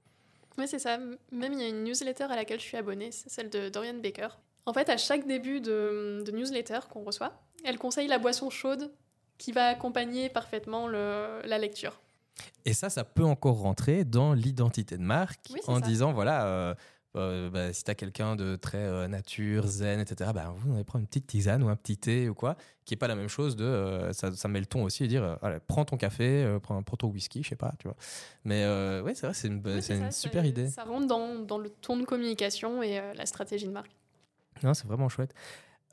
[0.59, 0.99] Oui, c'est ça.
[1.31, 3.95] Même il y a une newsletter à laquelle je suis abonnée, c'est celle de Dorian
[3.95, 4.29] Baker.
[4.67, 7.33] En fait, à chaque début de, de newsletter qu'on reçoit,
[7.65, 8.93] elle conseille la boisson chaude
[9.39, 12.01] qui va accompagner parfaitement le, la lecture.
[12.65, 15.81] Et ça, ça peut encore rentrer dans l'identité de marque Oui, en ça.
[15.81, 16.75] disant voilà, euh,
[17.17, 20.85] euh, bah, si tu as quelqu'un de très euh, nature, zen, etc., bah, vous allez
[20.85, 23.29] prendre une petite tisane ou un petit thé ou quoi, qui n'est pas la même
[23.29, 23.65] chose de.
[23.65, 26.97] euh, ça, ça met le ton aussi et dire allez, prends ton café, prends, prends
[26.97, 27.97] ton whisky, je sais pas, tu vois.
[28.45, 28.65] Mais
[29.03, 30.69] ouais, c'est vrai, c'est une, Oui, c'est une ça, super idée.
[30.69, 33.93] Ça rentre dans, dans le ton de communication et la stratégie de marque.
[34.63, 35.35] Non, c'est vraiment chouette.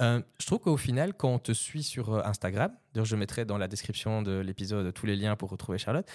[0.01, 3.57] Euh, je trouve qu'au final, quand on te suit sur Instagram, d'ailleurs je mettrai dans
[3.57, 6.09] la description de l'épisode tous les liens pour retrouver Charlotte,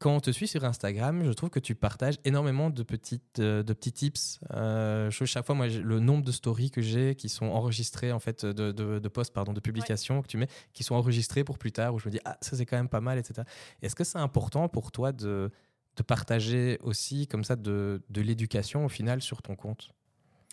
[0.00, 3.62] quand on te suit sur Instagram, je trouve que tu partages énormément de, petites, euh,
[3.62, 4.40] de petits tips.
[4.52, 8.18] Euh, je- chaque fois, moi, le nombre de stories que j'ai qui sont enregistrées, en
[8.18, 11.58] fait, de, de, de posts, pardon, de publications que tu mets, qui sont enregistrées pour
[11.58, 13.42] plus tard, où je me dis, ah, ça c'est quand même pas mal, etc.
[13.82, 15.50] Est-ce que c'est important pour toi de,
[15.96, 19.90] de partager aussi, comme ça, de, de l'éducation au final sur ton compte?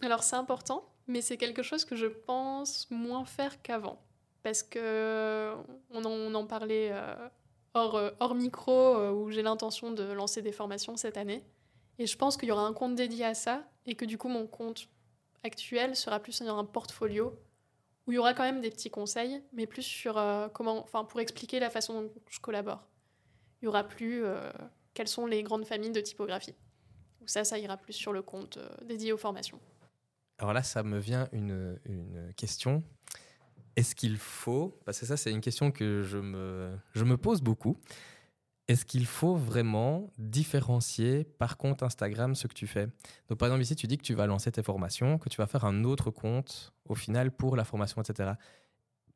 [0.04, 4.00] Alors c'est important, mais c'est quelque chose que je pense moins faire qu'avant.
[4.43, 5.54] Parce que
[5.91, 7.16] on en, on en parlait euh,
[7.78, 11.43] hors, euh, hors micro, euh, où j'ai l'intention de lancer des formations cette année.
[11.99, 14.28] Et je pense qu'il y aura un compte dédié à ça, et que du coup
[14.28, 14.89] mon compte
[15.43, 17.34] actuel sera plus un portfolio,
[18.05, 21.03] où il y aura quand même des petits conseils, mais plus sur euh, comment, enfin
[21.03, 22.88] pour expliquer la façon dont je collabore.
[23.61, 24.51] Il y aura plus euh,
[24.93, 26.55] quelles sont les grandes familles de typographie.
[27.21, 29.59] Ou ça, ça ira plus sur le compte dédié aux formations.
[30.38, 32.84] Alors là, ça me vient une, une question.
[33.78, 37.78] Est-ce qu'il faut, parce que ça c'est une question que je me, pose beaucoup,
[38.67, 42.88] est-ce qu'il faut vraiment différencier par compte Instagram ce que tu fais?
[43.30, 45.47] Donc par exemple ici, tu dis que tu vas lancer tes formations, que tu vas
[45.47, 48.32] faire un autre compte au final pour la formation, etc.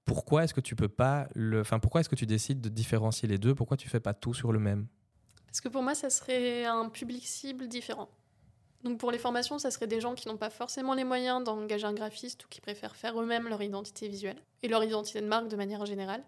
[0.05, 3.27] Pourquoi est-ce que tu peux pas le, enfin pourquoi est-ce que tu décides de différencier
[3.27, 3.55] les deux?
[3.55, 4.87] Pourquoi tu fais pas tout sur le même?
[5.47, 8.09] Parce que pour moi, ça serait un public cible différent.
[8.83, 11.85] Donc pour les formations, ça serait des gens qui n'ont pas forcément les moyens d'engager
[11.85, 15.47] un graphiste ou qui préfèrent faire eux-mêmes leur identité visuelle et leur identité de marque
[15.47, 16.23] de manière générale.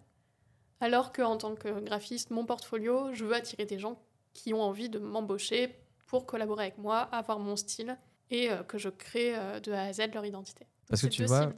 [0.79, 3.99] Alors qu'en tant que graphiste, mon portfolio, je veux attirer des gens
[4.33, 5.75] qui ont envie de m'embaucher
[6.07, 7.97] pour collaborer avec moi, avoir mon style
[8.29, 10.65] et euh, que je crée euh, de A à Z leur identité.
[10.65, 11.51] Donc Parce que tu deux vois,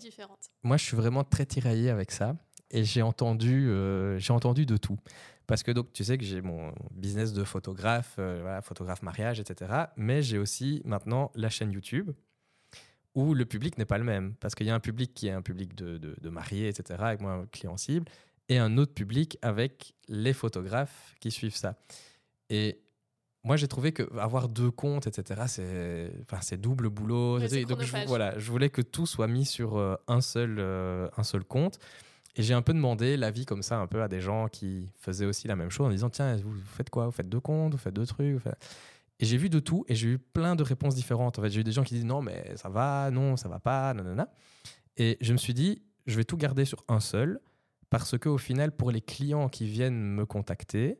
[0.63, 2.35] moi, je suis vraiment très tiraillé avec ça.
[2.71, 4.97] Et j'ai entendu, euh, j'ai entendu de tout.
[5.47, 9.39] Parce que donc, tu sais que j'ai mon business de photographe, euh, voilà, photographe mariage,
[9.39, 9.85] etc.
[9.95, 12.11] Mais j'ai aussi maintenant la chaîne YouTube
[13.13, 14.35] où le public n'est pas le même.
[14.39, 16.99] Parce qu'il y a un public qui est un public de, de, de mariés, etc.
[16.99, 18.05] Avec moi, un client cible.
[18.49, 21.77] Et un autre public avec les photographes qui suivent ça.
[22.49, 22.81] Et
[23.45, 27.39] moi, j'ai trouvé que avoir deux comptes, etc., c'est, enfin, double boulot.
[27.39, 31.23] Donc, je, voilà, je voulais que tout soit mis sur euh, un, seul, euh, un
[31.23, 31.79] seul compte.
[32.35, 35.25] Et j'ai un peu demandé l'avis comme ça, un peu à des gens qui faisaient
[35.25, 37.05] aussi la même chose en disant Tiens, vous faites quoi?
[37.05, 38.41] Vous faites deux comptes Vous faites deux trucs
[39.19, 41.39] Et j'ai vu de tout et j'ai eu plein de réponses différentes.
[41.39, 43.59] En fait, j'ai eu des gens qui disent Non, mais ça va, non, ça va
[43.59, 44.29] pas, nanana.
[44.97, 47.39] Et je me suis dit Je vais tout garder sur un seul
[47.89, 50.99] parce qu'au final, pour les clients qui viennent me contacter,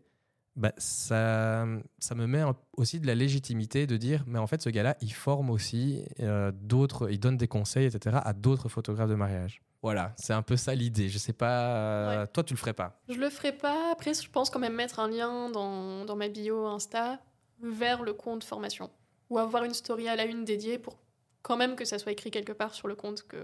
[0.56, 1.68] bah, ça,
[2.00, 2.44] ça me met
[2.78, 6.52] aussi de la légitimité de dire, mais en fait, ce gars-là, il forme aussi euh,
[6.54, 9.62] d'autres, il donne des conseils, etc., à d'autres photographes de mariage.
[9.86, 11.10] Voilà, c'est un peu ça l'idée.
[11.10, 12.28] Je sais pas, Ouais.
[12.30, 13.00] toi, tu le ferais pas.
[13.08, 13.92] Je le ferai pas.
[13.92, 17.20] Après, je pense quand même mettre un lien dans, dans ma bio Insta
[17.62, 18.90] vers le compte formation.
[19.30, 20.98] Ou avoir une story à la une dédiée pour
[21.44, 23.38] quand même que ça soit écrit quelque part sur le compte que,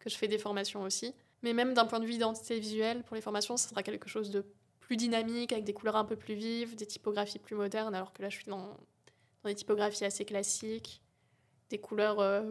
[0.00, 1.14] que je fais des formations aussi.
[1.42, 4.30] Mais même d'un point de vue identité visuelle, pour les formations, ça sera quelque chose
[4.30, 4.46] de
[4.80, 8.22] plus dynamique, avec des couleurs un peu plus vives, des typographies plus modernes, alors que
[8.22, 8.68] là, je suis dans,
[9.42, 11.02] dans des typographies assez classiques,
[11.68, 12.50] des couleurs euh,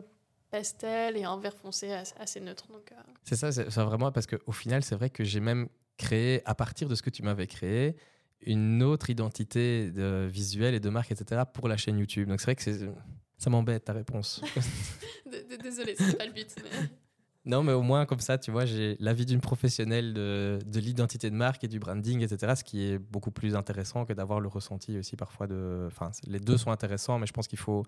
[0.56, 2.66] pastel et un vert foncé assez, neutre.
[2.72, 6.56] Euh, C'est ça, c'est vraiment parce qu'au final, c'est vrai que j'ai même créé, à
[6.56, 7.96] partir de ce que tu m'avais créé,
[8.42, 12.28] une autre identité de visuelle et de marque, etc., pour la chaîne YouTube.
[12.30, 12.94] Donc c'est vrai que
[13.38, 14.42] ça m'embête ta réponse.
[15.64, 16.48] Désolée, c'est pas le but.
[16.64, 16.70] mais-
[17.48, 21.30] Non, mais au moins, comme ça, tu vois, j'ai l'avis d'une professionnelle de, de l'identité
[21.30, 24.48] de marque et du branding, etc., ce qui est beaucoup plus intéressant que d'avoir le
[24.48, 25.84] ressenti aussi parfois de...
[25.86, 27.84] Enfin, les deux sont intéressants, mais je pense qu'il faut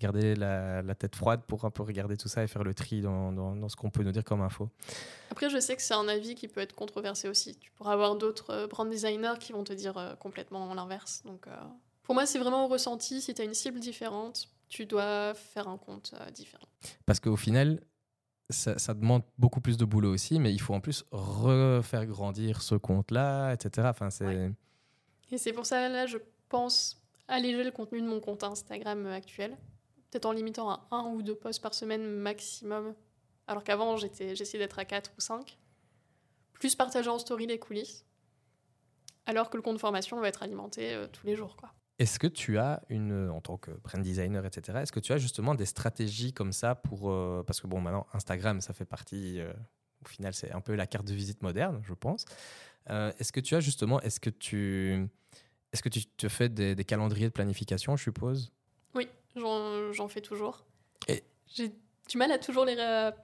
[0.00, 3.00] garder la, la tête froide pour un peu regarder tout ça et faire le tri
[3.02, 4.68] dans, dans- dans ce qu'on peut nous dire comme info.
[5.30, 7.56] Après, je sais que c'est un avis qui peut être controversé aussi.
[7.56, 11.22] Tu pourras avoir d'autres euh, brand designers qui vont te dire euh, complètement l'inverse.
[11.24, 11.50] Donc, euh,
[12.02, 13.20] pour moi, c'est vraiment au ressenti.
[13.20, 16.66] Si tu as une cible différente, tu dois faire un compte euh, différent.
[17.06, 17.80] Parce qu'au final,
[18.48, 22.62] ça, ça demande beaucoup plus de boulot aussi, mais il faut en plus refaire grandir
[22.62, 23.88] ce compte-là, etc.
[23.90, 24.24] Enfin, c'est...
[24.26, 24.50] Ouais.
[25.30, 26.16] Et c'est pour ça, là, je
[26.48, 26.96] pense
[27.28, 29.56] alléger le contenu de mon compte Instagram actuel.
[30.10, 32.94] Peut-être en limitant à un ou deux posts par semaine maximum.
[33.46, 35.58] Alors qu'avant, j'étais, j'essayais d'être à 4 ou 5.
[36.52, 38.04] Plus partager en story les coulisses.
[39.26, 41.56] Alors que le compte formation va être alimenté euh, tous les jours.
[41.56, 41.72] Quoi.
[42.00, 45.18] Est-ce que tu as une, en tant que brand designer, etc., est-ce que tu as
[45.18, 49.38] justement des stratégies comme ça pour, euh, parce que bon, maintenant Instagram, ça fait partie,
[49.38, 49.52] euh,
[50.02, 52.24] au final, c'est un peu la carte de visite moderne, je pense.
[52.88, 55.10] Euh, est-ce que tu as justement, est-ce que tu,
[55.74, 58.50] est-ce que tu te fais des, des calendriers de planification, je suppose?
[58.94, 59.06] Oui,
[59.36, 60.64] j'en, fais toujours.
[61.08, 61.72] Et- J'ai
[62.08, 63.14] du mal à toujours les, à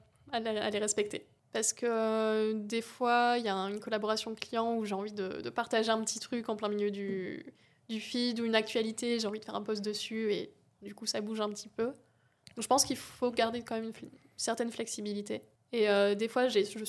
[0.41, 1.27] les, à les respecter.
[1.53, 5.41] Parce que euh, des fois, il y a une collaboration client où j'ai envie de,
[5.41, 7.47] de partager un petit truc en plein milieu du,
[7.89, 10.53] du feed ou une actualité, j'ai envie de faire un post dessus et
[10.83, 11.87] du coup, ça bouge un petit peu.
[11.87, 15.43] Donc, je pense qu'il faut garder quand même une certaine flexibilité.
[15.73, 16.85] Et euh, des fois, j'ai je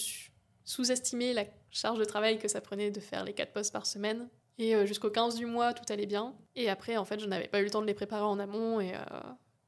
[0.65, 4.27] sous-estimé la charge de travail que ça prenait de faire les quatre posts par semaine.
[4.59, 6.33] Et euh, jusqu'au 15 du mois, tout allait bien.
[6.55, 8.79] Et après, en fait, je n'avais pas eu le temps de les préparer en amont
[8.79, 8.99] et euh,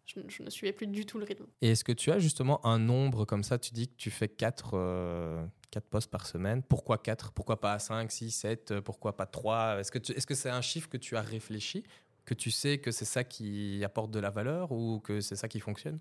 [0.06, 1.46] je, je ne suivais plus du tout le rythme.
[1.62, 3.60] Et est-ce que tu as justement un nombre comme ça?
[3.60, 6.64] Tu dis que tu fais 4 quatre, quatre posts par semaine.
[6.64, 10.50] Pourquoi 4 Pourquoi pas 5, 6, 7 Pourquoi pas 3 Est-ce que est-ce que c'est
[10.50, 11.84] un chiffre que tu as réfléchi?
[12.26, 15.48] Que tu sais que c'est ça qui apporte de la valeur ou que c'est ça
[15.48, 16.00] qui fonctionne?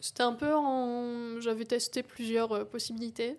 [0.00, 1.40] C'était un peu en.
[1.40, 3.36] J'avais testé plusieurs euh, possibilités.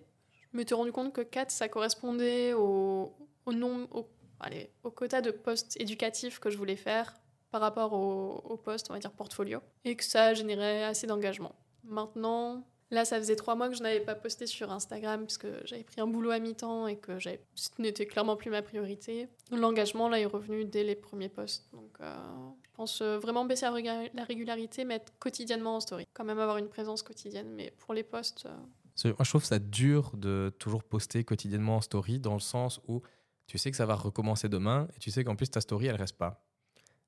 [0.52, 3.14] Je m'étais rendu compte que 4, ça correspondait au,
[3.45, 3.88] au nombre.
[3.95, 4.08] Au,
[4.40, 7.14] allez, au quota de postes éducatifs que je voulais faire
[7.52, 9.60] par rapport au, au poste, on va dire portfolio.
[9.86, 11.56] Et que ça générait assez d'engagement.
[11.84, 15.48] Maintenant, là, ça faisait trois mois que je n'avais pas posté sur Instagram parce que
[15.66, 19.28] j'avais pris un boulot à mi-temps et que ce n'était clairement plus ma priorité.
[19.52, 21.68] L'engagement, là, est revenu dès les premiers posts.
[21.74, 22.16] Donc, euh,
[22.64, 26.06] je pense euh, vraiment baisser la, régu- la régularité, mettre quotidiennement en story.
[26.14, 29.58] Quand même avoir une présence quotidienne, mais pour les posts, euh, Moi, je trouve ça
[29.60, 33.02] dur de toujours poster quotidiennement en story dans le sens où
[33.50, 35.95] tu sais que ça va recommencer demain et tu sais qu'en plus ta story, elle
[35.95, 36.45] reste pas.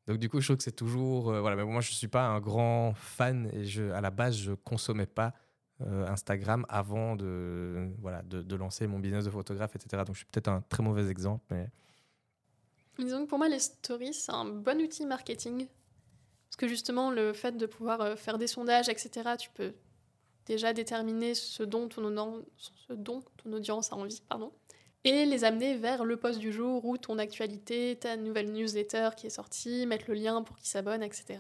[0.08, 1.30] Donc du coup, je trouve que c'est toujours...
[1.30, 4.36] euh, voilà, mais moi, je suis pas un grand fan et je, à la base,
[4.38, 5.36] je consommais pas
[5.82, 10.02] euh, Instagram avant de, voilà, de, lancer mon business de photographe, etc.
[10.04, 11.70] Donc je suis peut-être un très mauvais exemple, mais...
[12.98, 15.68] Disons que pour moi, les stories, c'est un bon outil marketing.
[16.48, 19.74] Parce que justement, le fait de pouvoir euh, faire des sondages, etc., tu peux
[20.48, 24.52] déjà déterminer ce dont ton, ce dont ton audience a envie, pardon,
[25.04, 29.28] et les amener vers le post du jour ou ton actualité, ta nouvelle newsletter qui
[29.28, 31.40] est sortie, mettre le lien pour qu'ils s'abonnent, etc.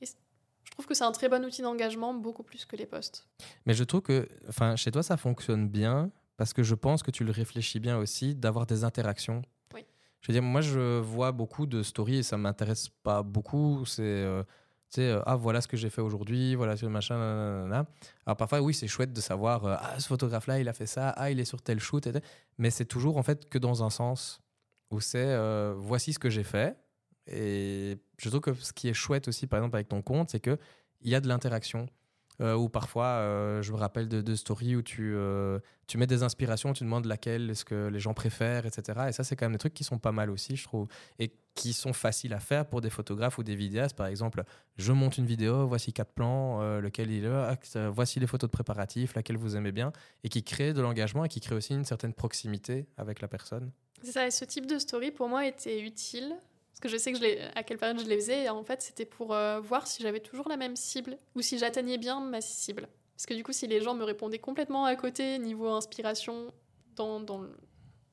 [0.00, 3.28] Et je trouve que c'est un très bon outil d'engagement, beaucoup plus que les posts.
[3.66, 7.10] Mais je trouve que enfin, chez toi, ça fonctionne bien parce que je pense que
[7.10, 9.42] tu le réfléchis bien aussi d'avoir des interactions.
[9.74, 9.84] Oui.
[10.20, 13.84] Je veux dire, moi, je vois beaucoup de stories et ça m'intéresse pas beaucoup.
[13.86, 14.42] C'est, euh,
[14.90, 17.86] tu sais, euh, ah, voilà ce que j'ai fait aujourd'hui, voilà ce machin, nanana.
[18.26, 21.10] Alors parfois, oui, c'est chouette de savoir, euh, ah, ce photographe-là, il a fait ça,
[21.10, 22.12] ah, il est sur tel shoot, et-
[22.58, 24.40] mais c'est toujours en fait que dans un sens
[24.90, 26.76] où c'est, euh, voici ce que j'ai fait.
[27.26, 30.38] Et je trouve que ce qui est chouette aussi, par exemple, avec ton compte, c'est
[30.40, 30.58] que
[31.00, 31.88] il y a de l'interaction.
[32.40, 36.22] Euh, ou parfois, euh, je me rappelle de, stories où tu, euh, tu mets des
[36.22, 39.06] inspirations, tu demandes laquelle est-ce que les gens préfèrent, etc.
[39.08, 41.32] Et ça, c'est quand même des trucs qui sont pas mal aussi, je trouve, et
[41.54, 43.96] qui sont faciles à faire pour des photographes ou des vidéastes.
[43.96, 44.44] Par exemple,
[44.76, 47.56] je monte une vidéo, voici quatre plans, euh, lequel il est, ah,
[47.90, 51.28] voici les photos de préparatifs, laquelle vous aimez bien, et qui crée de l'engagement et
[51.28, 53.72] qui crée aussi une certaine proximité avec la personne.
[54.02, 56.36] C'est ça, et ce type de story pour moi était utile.
[56.76, 58.50] Parce que je sais que je à quelle période je les faisais.
[58.50, 61.96] En fait, c'était pour euh, voir si j'avais toujours la même cible ou si j'atteignais
[61.96, 62.86] bien ma cible.
[63.16, 66.52] Parce que du coup, si les gens me répondaient complètement à côté, niveau inspiration,
[66.94, 67.44] dans, dans,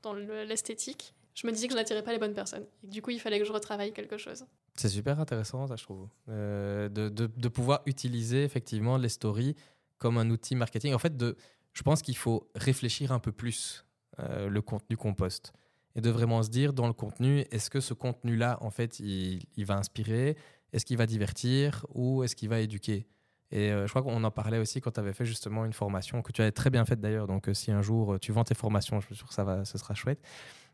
[0.02, 2.66] dans le- l'esthétique, je me disais que je n'attirais pas les bonnes personnes.
[2.86, 4.46] Et du coup, il fallait que je retravaille quelque chose.
[4.76, 9.56] C'est super intéressant, ça, je trouve, Euh, de, de- de pouvoir utiliser effectivement les stories
[9.98, 10.94] comme un outil marketing.
[10.94, 11.36] En fait, de,
[11.74, 13.84] je pense qu'il faut réfléchir un peu plus
[14.20, 15.52] euh, le contenu qu'on poste
[15.96, 19.44] et de vraiment se dire dans le contenu, est-ce que ce contenu-là, en fait, il,
[19.56, 20.38] il va inspirer,
[20.74, 21.86] est-ce qu'il va divertir?
[21.94, 23.08] Ou est-ce qu'il va éduquer?
[23.52, 26.24] Et euh, je crois qu'on en parlait aussi quand tu avais fait justement une formation
[26.24, 27.28] que tu avais très bien faite d'ailleurs.
[27.28, 29.44] Donc, euh, si un jour euh, tu vends tes formations, je suis sûr que ça
[29.44, 30.20] va, ce sera chouette.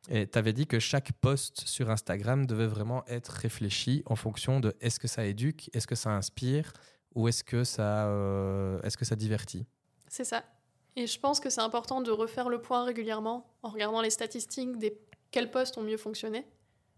[0.09, 4.61] Et tu avais dit que chaque post sur Instagram devait vraiment être réfléchi en fonction
[4.61, 6.71] de est-ce que ça éduque, est-ce que ça inspire
[7.15, 8.07] ou est-ce que, ça,
[8.83, 9.65] est-ce que ça divertit?
[10.07, 10.45] C'est ça.
[10.95, 14.77] Et je pense que c'est important de refaire le point régulièrement en regardant les statistiques
[14.77, 14.97] des
[15.31, 16.45] quels posts ont mieux fonctionné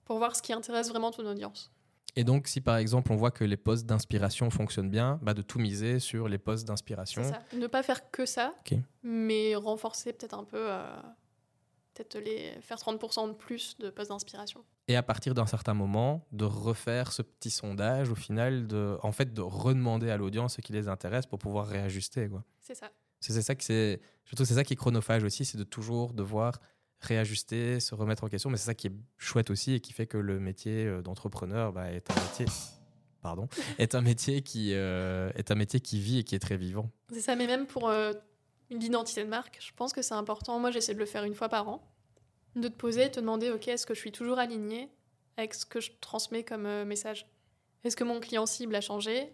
[0.05, 1.71] pour voir ce qui intéresse vraiment ton audience.
[2.15, 5.41] Et donc, si par exemple on voit que les posts d'inspiration fonctionnent bien, bah, de
[5.41, 7.23] tout miser sur les posts d'inspiration.
[7.23, 7.43] C'est ça.
[7.53, 8.53] Ne pas faire que ça,
[9.03, 11.01] mais renforcer peut-être un peu, euh,
[11.93, 14.63] peut-être les faire 30% de plus de postes d'inspiration.
[14.87, 19.13] Et à partir d'un certain moment, de refaire ce petit sondage au final, de, en
[19.13, 22.27] fait, de redemander à l'audience ce qui les intéresse pour pouvoir réajuster.
[22.27, 22.43] Quoi.
[22.59, 22.91] C'est ça.
[23.21, 24.01] C'est ça que c'est.
[24.25, 26.59] Je trouve que c'est ça qui est chronophage aussi, c'est de toujours devoir
[27.01, 28.49] réajuster, se remettre en question.
[28.49, 31.73] Mais c'est ça qui est chouette aussi et qui fait que le métier euh, d'entrepreneur
[31.73, 32.45] bah, est un métier.
[33.21, 33.47] Pardon,
[33.77, 36.89] est un métier qui euh, est un métier qui vit et qui est très vivant.
[37.11, 38.13] C'est ça, mais même pour euh,
[38.71, 40.59] l'identité de marque, je pense que c'est important.
[40.59, 41.87] Moi, j'essaie de le faire une fois par an,
[42.55, 44.89] de te poser et te demander, ok, est-ce que je suis toujours alignée
[45.37, 47.27] avec ce que je transmets comme euh, message?
[47.83, 49.31] Est-ce que mon client cible a changé?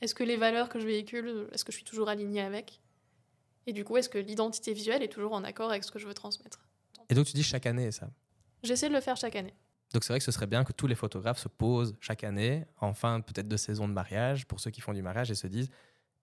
[0.00, 2.80] Est-ce que les valeurs que je véhicule, est-ce que je suis toujours alignée avec?
[3.66, 6.06] Et du coup, est-ce que l'identité visuelle est toujours en accord avec ce que je
[6.06, 6.66] veux transmettre?
[7.08, 8.10] Et donc tu dis chaque année ça
[8.62, 9.54] J'essaie de le faire chaque année.
[9.92, 12.66] Donc c'est vrai que ce serait bien que tous les photographes se posent chaque année,
[12.80, 15.46] en fin peut-être de saison de mariage, pour ceux qui font du mariage, et se
[15.46, 15.70] disent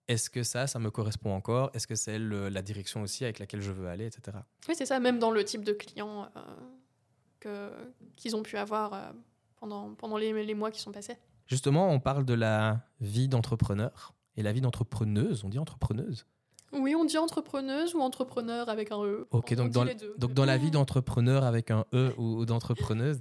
[0.06, 1.70] est-ce que ça, ça me correspond encore?
[1.72, 4.36] Est-ce que c'est la direction aussi avec laquelle je veux aller, etc.
[4.68, 7.70] Oui, c'est ça, même dans le type de clients euh,
[8.16, 9.12] qu'ils ont pu avoir euh,
[9.56, 11.16] pendant, pendant les, les, mois qui sont passés.
[11.46, 15.42] Justement, on parle de la vie d'entrepreneur et la vie d'entrepreneuse.
[15.44, 16.26] On dit entrepreneuse
[16.74, 19.26] Oui, on dit entrepreneuse ou entrepreneur avec un E.
[19.30, 19.86] Ok, donc, dans,
[20.18, 23.20] donc dans la vie d'entrepreneur avec un E ou, d'entrepreneuse,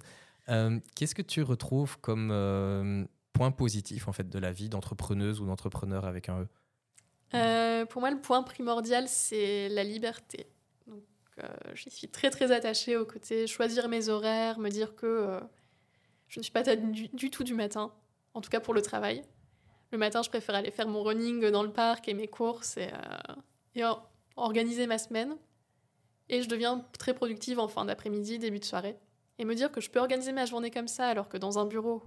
[0.49, 5.45] euh, qu'est-ce que tu retrouves comme point positif en fait de la vie d'entrepreneuse ou
[5.45, 6.47] d'entrepreneur avec un E?
[7.33, 10.47] Euh, pour moi, le point primordial, c'est la liberté.
[10.87, 11.03] Donc,
[11.43, 15.39] euh, je suis très très attachée au côté choisir mes horaires, me dire que euh,
[16.27, 17.91] je ne suis pas du, du, tout du matin,
[18.33, 19.23] en tout cas pour le travail.
[19.93, 22.89] Le matin, je préfère aller faire mon running dans le parc et mes courses et,
[23.75, 23.83] et
[24.35, 25.37] organiser ma semaine.
[26.29, 28.97] Et je deviens très productive en fin d'après-midi, début de soirée.
[29.37, 31.65] Et me dire que je peux organiser ma journée comme ça, alors que dans un
[31.65, 32.01] bureau,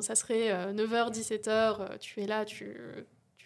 [0.00, 2.78] ça serait 9h, 17h, tu es là, tu,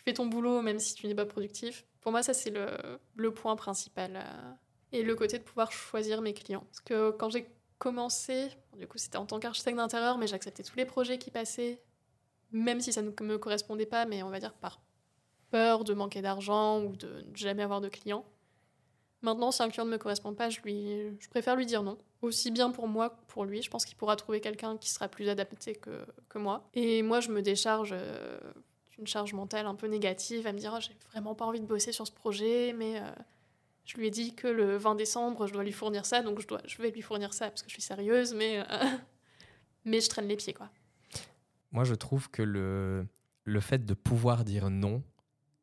[0.04, 1.86] fais ton boulot même si tu n'es pas productif.
[2.02, 4.16] Pour moi, ça, c'est le, point principal.
[4.16, 4.52] Euh,
[4.92, 6.64] et le côté de pouvoir choisir mes clients.
[6.66, 10.76] Parce que quand j'ai commencé, du coup, c'était en tant qu'architecte d'intérieur, mais j'acceptais tous
[10.76, 11.80] les projets qui passaient,
[12.52, 14.80] même si ça ne me correspondait pas, mais on va dire par
[15.50, 18.24] peur de manquer d'argent ou de jamais avoir de clients.
[19.22, 20.60] Maintenant, si un client ne me correspond pas, je,
[21.28, 21.98] préfère lui dire non.
[22.22, 23.60] Aussi bien pour moi que pour lui.
[23.60, 26.68] Je pense qu'il pourra trouver quelqu'un qui sera plus adapté que, moi.
[26.74, 28.38] Et moi, je me décharge euh,
[28.98, 31.66] une charge mentale un peu négative, à me dire oh, j'ai vraiment pas envie de
[31.66, 33.04] bosser sur ce projet, mais euh,
[33.84, 36.82] je lui ai dit que le 20 décembre je dois lui fournir ça, donc je
[36.82, 38.64] vais lui fournir ça parce que je suis sérieuse, mais, euh,
[39.84, 40.54] mais je traîne les pieds.
[40.54, 40.70] quoi.
[41.72, 43.06] Moi je trouve que le,
[43.44, 45.02] le fait de pouvoir dire non,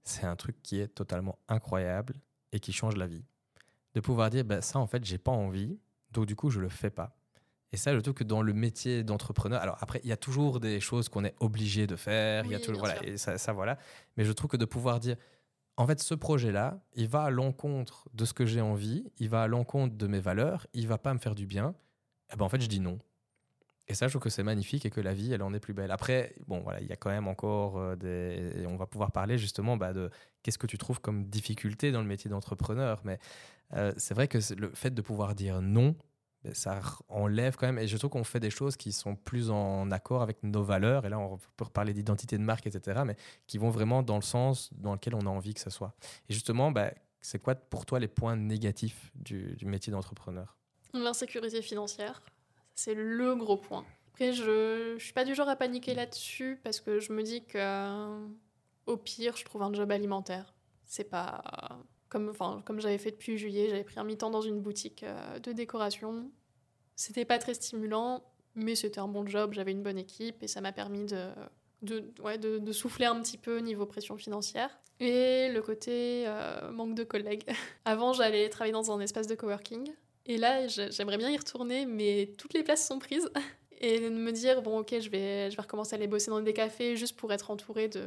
[0.04, 2.16] c'est un truc qui est totalement incroyable
[2.52, 3.26] et qui change la vie.
[3.94, 5.80] De pouvoir dire bah, ça en fait j'ai pas envie,
[6.12, 7.18] donc du coup je le fais pas.
[7.74, 10.60] Et ça, je trouve que dans le métier d'entrepreneur, alors après, il y a toujours
[10.62, 13.52] des choses qu'on est obligé de faire, il y a toujours, voilà, et ça, ça,
[13.52, 13.78] voilà.
[14.16, 15.18] Mais je trouve que de pouvoir dire,
[15.76, 19.44] en fait, ce projet-là, il va à l'encontre de ce que j'ai envie, il va
[19.44, 21.76] à l'encontre de mes valeurs, il va pas me faire du bien.
[22.32, 23.00] Eh ben en fait, je dis non.
[23.90, 25.74] Et ça, je trouve que c'est magnifique et que la vie, elle en est plus
[25.74, 25.92] belle.
[25.92, 28.66] Après, bon, voilà, il y a quand même encore euh, des.
[28.68, 30.10] On va pouvoir parler justement bah, de
[30.44, 33.02] qu'est-ce que tu trouves comme difficulté dans le métier d'entrepreneur.
[33.06, 33.20] Mais
[33.74, 35.96] euh, c'est vrai que le fait de pouvoir dire non,
[36.54, 36.80] ça
[37.10, 37.80] enlève quand même.
[37.80, 41.06] Et je trouve qu'on fait des choses qui sont plus en accord avec nos valeurs.
[41.06, 43.02] Et là, on peut reparler d'identité de marque, etc.
[43.06, 43.16] Mais
[43.48, 45.96] qui vont vraiment dans le sens dans lequel on a envie que ce soit.
[46.30, 50.56] Et justement, bah, c'est quoi pour toi les points négatifs du, métier d'entrepreneur?
[50.94, 52.22] L'insécurité financière.
[52.78, 53.84] C'est le gros point.
[54.14, 57.44] Après, je ne suis pas du genre à paniquer là-dessus parce que je me dis
[57.44, 58.28] que
[58.86, 60.54] au pire, je trouve un job alimentaire.
[60.86, 61.44] C'est pas
[62.10, 65.40] comme, enfin, comme j'avais fait depuis juillet, j'avais pris un mi-temps dans une boutique euh,
[65.40, 66.32] de décoration.
[66.96, 68.24] C'était pas très stimulant,
[68.54, 71.30] mais c'était un bon job, j'avais une bonne équipe et ça m'a permis de,
[71.82, 74.80] de, ouais, de, de, souffler un petit peu niveau pression financière.
[75.00, 77.44] Et le côté euh, manque de collègues.
[77.86, 79.92] Avant, j'allais travailler dans un espace de coworking.
[80.28, 83.30] Et là, j'aimerais bien y retourner, mais toutes les places sont prises.
[83.80, 86.42] Et de me dire, bon, ok, je vais, je vais recommencer à aller bosser dans
[86.42, 88.04] des cafés juste pour être entourée de,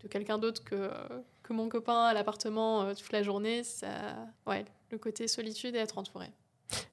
[0.00, 0.90] de quelqu'un d'autre que,
[1.42, 3.88] que mon copain à l'appartement euh, toute la journée, ça,
[4.46, 6.28] ouais, le côté solitude et être entouré.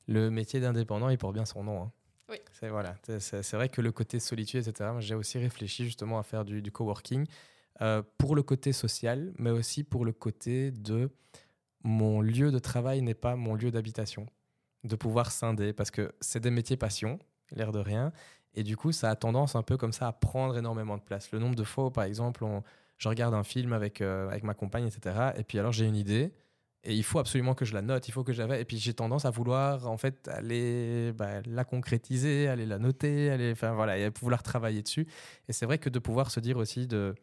[0.07, 1.83] Le métier d'indépendant, il porte bien son nom.
[1.83, 1.91] Hein.
[2.29, 2.37] Oui.
[2.59, 4.89] C'est voilà, c'est vrai que le côté solitude, etc.
[4.99, 7.27] J'ai aussi réfléchi justement à faire du, du coworking
[7.81, 11.11] euh, pour le côté social, mais aussi pour le côté de
[11.83, 14.25] mon lieu de travail n'est pas mon lieu d'habitation,
[14.83, 17.19] de pouvoir scinder parce que c'est des métiers passion,
[17.51, 18.11] l'air de rien,
[18.55, 21.31] et du coup ça a tendance un peu comme ça à prendre énormément de place.
[21.31, 22.63] Le nombre de fois, par exemple, on,
[22.97, 25.31] je regarde un film avec, euh, avec ma compagne, etc.
[25.37, 26.33] Et puis alors j'ai une idée
[26.85, 28.61] et il faut absolument que je la note, il faut que j'avais.
[28.61, 33.29] Et puis j'ai tendance à vouloir en fait aller bah, la concrétiser, aller la noter,
[33.29, 35.07] aller, enfin voilà, et vouloir travailler dessus.
[35.47, 37.15] Et c'est vrai que de pouvoir se dire aussi de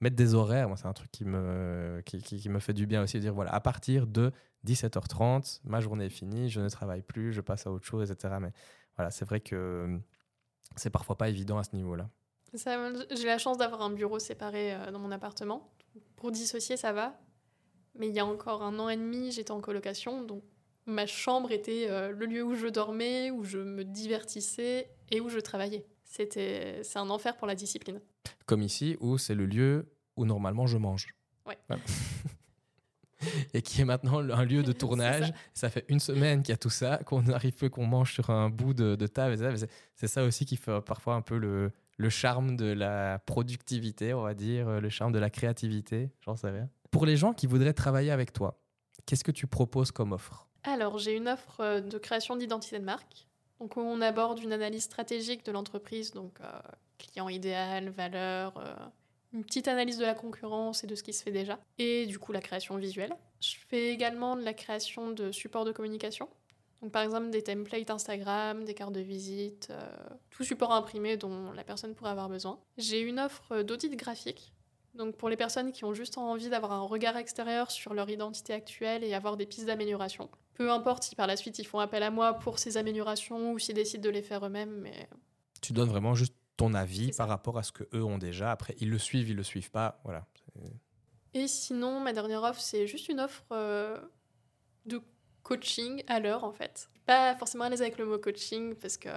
[0.00, 3.16] mettre des horaires, moi c'est un truc qui me, qui, me fait du bien aussi,
[3.16, 4.32] de dire voilà, à partir de
[4.66, 8.34] 17h30, ma journée est finie, je ne travaille plus, je passe à autre chose, etc.
[8.40, 8.52] Mais
[8.96, 9.98] voilà, c'est vrai que
[10.76, 12.10] c'est parfois pas évident à ce niveau-là.
[12.54, 15.72] J'ai la chance d'avoir un bureau séparé euh, dans mon appartement.
[16.16, 17.18] Pour dissocier, ça va.
[17.98, 20.42] Mais il y a encore un an et demi, j'étais en colocation, donc
[20.84, 25.28] ma chambre était euh, le lieu où je dormais, où je me divertissais et où
[25.28, 25.86] je travaillais.
[26.06, 28.00] C'était, c'est un enfer pour la discipline.
[28.46, 31.08] Comme ici, où c'est le lieu où normalement je mange.
[31.44, 31.58] Ouais.
[33.54, 35.32] et qui est maintenant un lieu de tournage.
[35.52, 35.68] ça.
[35.68, 38.48] fait une semaine qu'il y a tout ça, qu'on arrive peu qu'on mange sur un
[38.48, 39.36] bout de, table.
[39.94, 44.22] C'est ça aussi qui fait parfois un peu le, le charme de la productivité, on
[44.22, 46.70] va dire, le charme de la créativité, j'en sais rien.
[46.90, 48.58] Pour les gens qui voudraient travailler avec toi,
[49.04, 50.46] qu'est-ce que tu proposes comme offre?
[50.62, 53.25] Alors, j'ai une offre euh, de création d'identité de marque.
[53.60, 56.60] Donc, on aborde une analyse stratégique de l'entreprise, donc euh,
[56.98, 58.74] client idéal, valeur, euh,
[59.32, 62.18] une petite analyse de la concurrence et de ce qui se fait déjà, et du
[62.18, 63.14] coup la création visuelle.
[63.40, 66.28] Je fais également de la création de supports de communication.
[66.82, 69.88] Donc par exemple des templates Instagram, des cartes de visite, euh,
[70.30, 72.58] tout support imprimé dont la personne pourrait avoir besoin.
[72.76, 74.52] J'ai une offre d'audit graphique.
[74.96, 78.52] Donc pour les personnes qui ont juste envie d'avoir un regard extérieur sur leur identité
[78.52, 80.30] actuelle et avoir des pistes d'amélioration.
[80.54, 83.58] Peu importe si par la suite ils font appel à moi pour ces améliorations ou
[83.58, 85.08] s'ils décident de les faire eux-mêmes, mais...
[85.60, 88.50] Tu donnes vraiment juste ton avis par rapport à ce que eux ont déjà.
[88.50, 90.00] Après, ils le suivent, ils le suivent pas.
[90.04, 90.26] Voilà.
[91.34, 93.98] Et sinon, ma dernière offre, c'est juste une offre euh,
[94.86, 95.02] de
[95.42, 96.88] coaching à l'heure, en fait.
[97.04, 99.10] Pas forcément à l'aise avec le mot coaching, parce que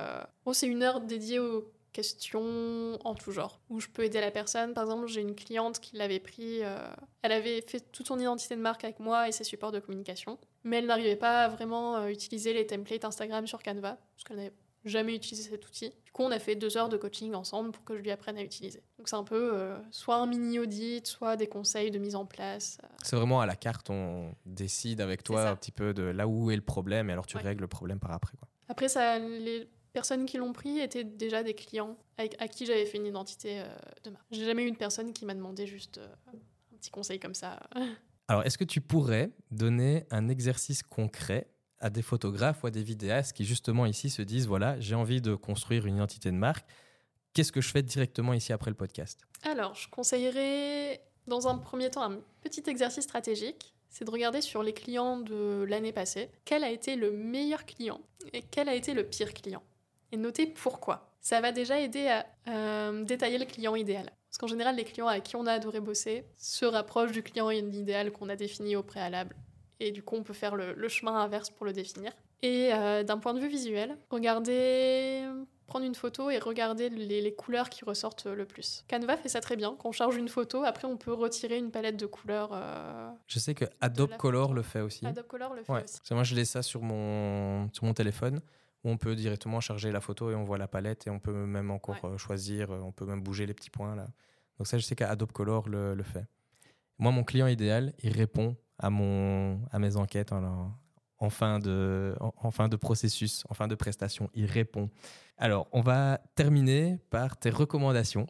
[0.43, 4.31] bon, c'est une heure dédiée aux questions en tout genre, où je peux aider la
[4.31, 4.73] personne.
[4.73, 6.77] Par exemple, j'ai une cliente qui l'avait pris, euh,
[7.21, 10.37] elle avait fait toute son identité de marque avec moi et ses supports de communication,
[10.63, 14.37] mais elle n'arrivait pas à vraiment euh, utiliser les templates Instagram sur Canva, parce qu'elle
[14.37, 14.53] n'avait
[14.85, 15.89] jamais utilisé cet outil.
[16.05, 18.37] Du coup, on a fait deux heures de coaching ensemble pour que je lui apprenne
[18.37, 18.81] à utiliser.
[18.97, 22.25] Donc c'est un peu euh, soit un mini audit, soit des conseils de mise en
[22.25, 22.77] place.
[23.03, 26.49] C'est vraiment à la carte, on décide avec toi un petit peu de là où
[26.49, 28.37] est le problème et alors tu règles le problème par après.
[28.37, 28.47] Quoi.
[28.69, 32.85] Après, ça, les personnes qui l'ont pris étaient déjà des clients avec, à qui j'avais
[32.85, 33.65] fait une identité euh,
[34.03, 34.25] de marque.
[34.31, 37.59] J'ai jamais eu une personne qui m'a demandé juste un petit conseil comme ça.
[38.27, 41.47] Alors, est-ce que tu pourrais donner un exercice concret
[41.79, 45.21] à des photographes ou à des vidéastes qui justement ici se disent voilà, j'ai envie
[45.21, 46.67] de construire une identité de marque.
[47.33, 49.21] Qu'est-ce que je fais directement ici après le podcast?
[49.43, 54.61] Alors, je conseillerais dans un premier temps un petit exercice stratégique, c'est de regarder sur
[54.61, 58.01] les clients de l'année passée, quel a été le meilleur client
[58.33, 59.63] et quel a été le pire client?
[60.11, 61.11] Et noter pourquoi.
[61.21, 64.09] Ça va déjà aider à euh, détailler le client idéal.
[64.29, 67.49] Parce qu'en général, les clients à qui on a adoré bosser se rapprochent du client
[67.49, 69.35] idéal qu'on a défini au préalable
[69.79, 72.11] et du coup on peut faire le, chemin inverse pour le définir.
[72.41, 75.23] Et euh, d'un point de vue visuel, regardez,
[75.67, 78.85] prendre une photo et regarder les, couleurs qui ressortent le plus.
[78.89, 79.75] Canva fait ça très bien.
[79.77, 82.51] Quand on charge une photo, après on peut retirer une palette de couleurs.
[82.53, 85.05] Euh, je sais que Adobe Color le fait aussi.
[85.05, 85.99] Adobe Color le fait aussi.
[86.11, 88.41] Moi je l'ai ça sur mon, sur mon téléphone
[88.83, 91.33] où on peut directement charger la photo et on voit la palette et on peut
[91.33, 94.07] même encore euh, choisir, on peut même bouger les petits points là.
[94.57, 96.25] Donc ça je sais qu'Adobe Color le, le fait.
[96.97, 102.51] Moi mon client idéal, il répond à, mon, à mes enquêtes en, fin de, en,
[102.51, 104.29] fin de processus, en fin de prestation.
[104.33, 104.89] Il répond.
[105.37, 108.25] Alors, on va terminer par tes recommandations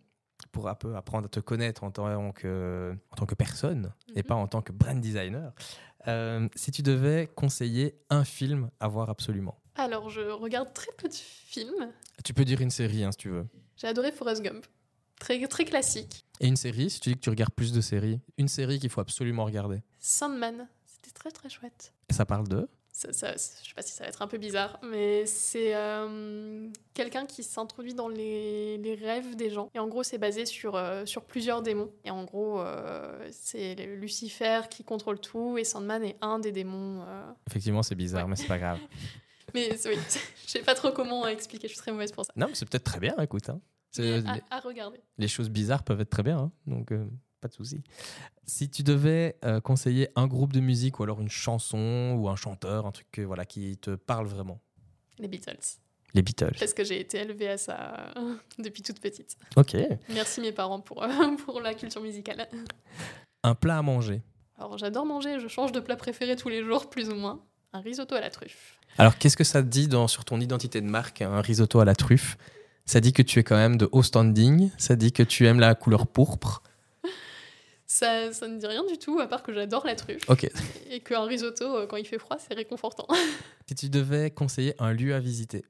[0.52, 4.20] pour un peu apprendre à te connaître en tant que, en tant que personne et
[4.20, 4.24] mhm.
[4.24, 5.54] pas en tant que brand designer.
[6.08, 9.60] Euh, si tu devais conseiller un film à voir absolument.
[9.80, 11.94] Alors, je regarde très peu de films.
[12.26, 13.48] Tu peux dire une série hein, si tu veux.
[13.78, 14.66] J'ai adoré Forrest Gump.
[15.22, 16.26] Très, très classique.
[16.42, 18.90] Et une série, si tu dis que tu regardes plus de séries, une série qu'il
[18.90, 19.82] faut absolument regarder.
[20.00, 21.94] Sandman, c'était très très chouette.
[22.10, 24.38] Et ça parle de ça, ça, Je sais pas si ça va être un peu
[24.38, 29.70] bizarre, mais c'est euh, quelqu'un qui s'introduit dans les, les, rêves des gens.
[29.74, 31.94] Et en gros, c'est basé sur, euh, sur plusieurs démons.
[32.04, 37.06] Et en gros, euh, c'est Lucifer qui contrôle tout, et Sandman est un des démons.
[37.48, 38.80] Effectivement, c'est bizarre, mais c'est pas grave.
[39.54, 39.98] mais oui,
[40.46, 42.34] je sais pas trop comment expliquer, je suis très mauvaise pour ça.
[42.36, 43.50] Non, mais c'est peut-être très bien, écoute.
[43.50, 43.62] Hein.
[44.52, 45.00] À, regarder.
[45.18, 47.06] Les choses bizarres peuvent être très bien, hein, donc euh,
[47.42, 47.82] pas de souci.
[48.46, 52.36] Si tu devais euh, conseiller un groupe de musique ou alors une chanson ou un
[52.36, 54.62] chanteur, un truc voilà, qui te parle vraiment
[55.18, 55.80] Les Beatles.
[56.14, 56.56] Les Beatles.
[56.60, 59.38] Parce que j'ai été élevée à ça euh, depuis toute petite.
[59.56, 59.76] Ok.
[60.10, 61.06] Merci mes parents pour,
[61.46, 62.48] pour la culture musicale.
[63.44, 64.22] Un plat à manger
[64.58, 67.44] Alors j'adore manger, je change de plat préféré tous les jours, plus ou moins.
[67.74, 68.80] Un risotto à la truffe.
[68.98, 71.86] Alors qu'est-ce que ça te dit dans, sur ton identité de marque, un risotto à
[71.86, 72.38] la truffe?
[72.86, 74.72] Ça dit que tu es quand même de haut standing.
[74.78, 76.64] Ça dit que tu aimes la couleur pourpre.
[77.86, 80.30] Ça, ça ne dit rien du tout, à part que j'adore la truffe.
[80.30, 80.48] Ok.
[80.92, 83.08] Et qu'un risotto, euh, quand il fait froid, c'est réconfortant.
[83.68, 85.66] si tu devais conseiller un lieu à visiter?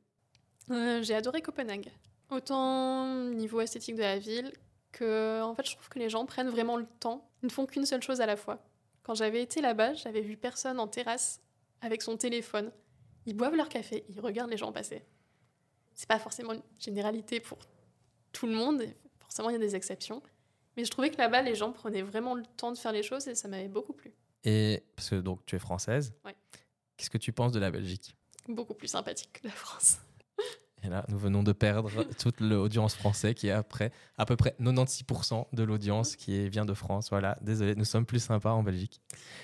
[0.69, 1.89] Euh, J'ai adoré Copenhague.
[2.29, 4.51] Autant niveau esthétique de la ville
[4.91, 7.29] que, en fait, je trouve que les gens prennent vraiment le temps.
[7.41, 8.59] Ils ne font qu'une seule chose à la fois.
[9.03, 11.39] Quand j'avais été là-bas, j'avais vu personne en terrasse
[11.81, 12.71] avec son téléphone.
[13.25, 15.03] Ils boivent leur café, ils regardent les gens passer
[15.99, 17.57] c'est pas forcément une généralité pour
[18.31, 18.83] tout le monde,
[19.19, 20.23] forcément il y a des exceptions.
[20.77, 23.27] Mais je trouvais que là-bas, les gens prenaient vraiment le temps de faire les choses
[23.27, 24.13] et ça m'avait beaucoup plu.
[24.45, 26.33] Et parce que donc tu es française, ouais.
[26.95, 28.15] qu'est-ce que tu penses de la Belgique?
[28.47, 29.97] Beaucoup plus sympathique que la France.
[30.83, 34.55] Et là, nous venons de perdre toute l'audience française qui est après à peu près
[34.61, 37.09] 96% de l'audience qui vient de France.
[37.09, 39.01] Voilà, désolé, nous sommes plus sympas en Belgique.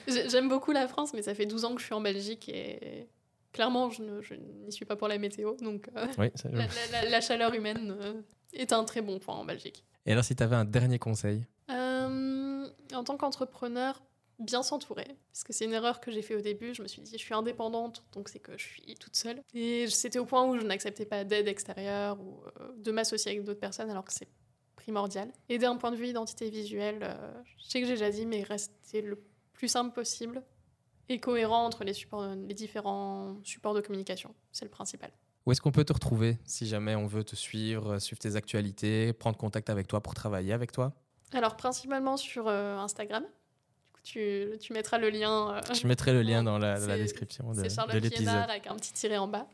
[0.07, 3.07] J'aime beaucoup la France, mais ça fait 12 ans que je suis en Belgique et
[3.55, 5.55] clairement, je n'y suis pas pour la météo.
[5.61, 6.29] Donc, euh, oui,
[7.09, 8.13] la, chaleur humaine euh,
[8.53, 9.83] est un très bon point en Belgique.
[10.05, 11.45] Et alors, si tu avais un dernier conseil?
[11.71, 14.03] Euh, En tant qu'entrepreneur,
[14.39, 15.07] bien s'entourer.
[15.31, 16.73] Parce que c'est une erreur que j'ai fait au début.
[16.73, 19.41] Je me suis dit, je suis indépendante, donc c'est que je suis toute seule.
[19.53, 23.43] Et c'était au point où je n'acceptais pas d'aide extérieure ou euh, de m'associer avec
[23.43, 24.27] d'autres personnes, alors que c'est
[24.75, 25.31] primordial.
[25.49, 28.43] Et d'un point de vue identité visuelle, euh, je sais que j'ai déjà dit, mais
[28.43, 29.21] rester le
[29.53, 30.43] plus simple possible
[31.09, 34.33] et cohérent entre les, supports, les différents supports de communication.
[34.51, 35.11] C'est le principal.
[35.45, 39.13] Où est-ce qu'on peut te retrouver si jamais on veut te suivre, suivre tes actualités,
[39.13, 40.93] prendre contact avec toi pour travailler avec toi?
[41.33, 43.23] Alors principalement sur euh, Instagram,
[44.06, 45.56] tu, tu, mettras le lien.
[45.56, 48.49] Euh, je mettrai le lien dans la, description de, de l'épisode.
[48.49, 49.47] avec un petit tiret en bas.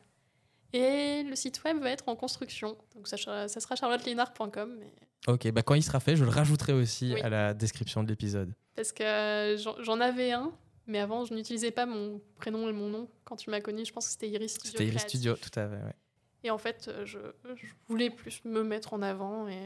[0.74, 2.78] Et le site web va être en construction.
[2.95, 4.78] Donc ça, ça sera charlottelinard.com.
[4.80, 4.93] Mais...
[5.28, 8.54] Ok, bah quand il sera fait, je le rajouterai aussi à la description de l'épisode.
[8.76, 10.52] Parce que j'en avais un,
[10.88, 13.10] mais avant, je n'utilisais pas mon prénom et mon nom.
[13.26, 14.72] Quand tu m'as connu, je pense que c'était Iris Studio.
[14.72, 15.76] C'était Iris Studio, tout à fait.
[15.76, 15.95] Ouais.
[16.43, 19.60] Et en fait, je, je, voulais plus me mettre en avant et,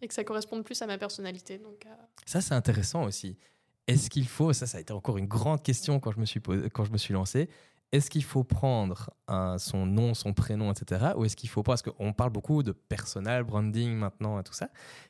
[0.00, 1.58] et, que ça corresponde plus à ma personnalité.
[1.58, 1.90] Donc, euh,
[2.26, 3.36] Ça, c'est intéressant aussi.
[3.88, 6.40] Est-ce qu'il faut, ça, ça a été encore une grande question quand je me suis,
[6.72, 7.48] quand je me suis lancé,
[7.90, 9.10] est-ce qu'il faut prendre
[9.58, 11.12] son nom, son prénom, etc.
[11.16, 14.52] Ou est-ce qu'il faut pas, parce qu'on parle beaucoup de personal branding maintenant et tout
[14.52, 14.68] ça,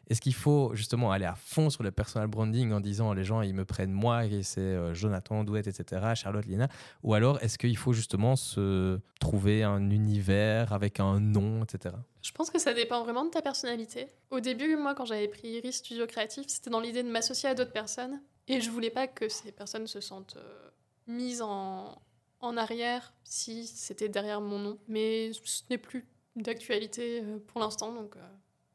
[0.08, 3.42] est-ce qu'il faut justement aller à fond sur le personal branding en disant les gens
[3.42, 6.68] ils me prennent moi et c'est euh, Jonathan Douette, etc., Charlotte Lina,
[7.02, 11.96] ou alors est-ce qu'il faut justement se trouver un univers avec un nom, etc.
[12.22, 14.06] Je pense que ça dépend vraiment de ta personnalité.
[14.30, 17.54] Au début, moi, quand j'avais pris Iris Studio Créatif, c'était dans l'idée de m'associer à
[17.54, 20.70] d'autres personnes et je voulais pas que ces personnes se sentent euh,
[21.06, 22.00] mises en,
[22.40, 24.78] en arrière si c'était derrière mon nom.
[24.88, 28.28] Mais ce n'est plus d'actualité euh, pour l'instant, donc euh,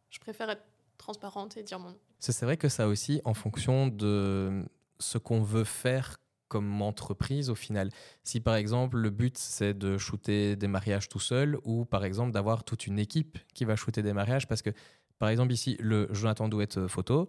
[0.10, 0.64] je préfère être
[0.98, 1.98] transparente et dire mon nom.
[2.20, 4.64] C'est vrai que ça aussi, en fonction de
[5.00, 6.18] ce qu'on veut faire
[6.48, 7.90] comme entreprise au final.
[8.24, 12.32] Si par exemple le but c'est de shooter des mariages tout seul ou par exemple
[12.32, 14.70] d'avoir toute une équipe qui va shooter des mariages parce que
[15.18, 17.28] par exemple ici le Jonathan Douette photo,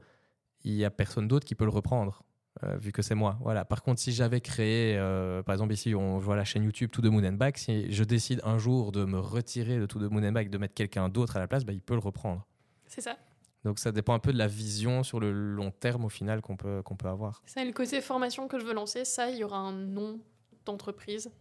[0.62, 2.22] il y a personne d'autre qui peut le reprendre.
[2.63, 3.37] Euh, vu que c'est moi.
[3.41, 3.65] Voilà.
[3.65, 7.03] Par contre, si j'avais créé, euh, par exemple ici, on voit la chaîne YouTube Tout
[7.03, 10.07] de Moon and Back, si je décide un jour de me retirer de Tout de
[10.07, 12.47] Moon and Back, de mettre quelqu'un d'autre à la place, bah, il peut le reprendre.
[12.87, 13.17] C'est ça.
[13.65, 16.57] Donc ça dépend un peu de la vision sur le long terme au final qu'on
[16.57, 17.43] peut, qu'on peut avoir.
[17.47, 20.21] Ça, le côté formation que je veux lancer, ça, il y aura un nom
[20.65, 21.33] d'entreprise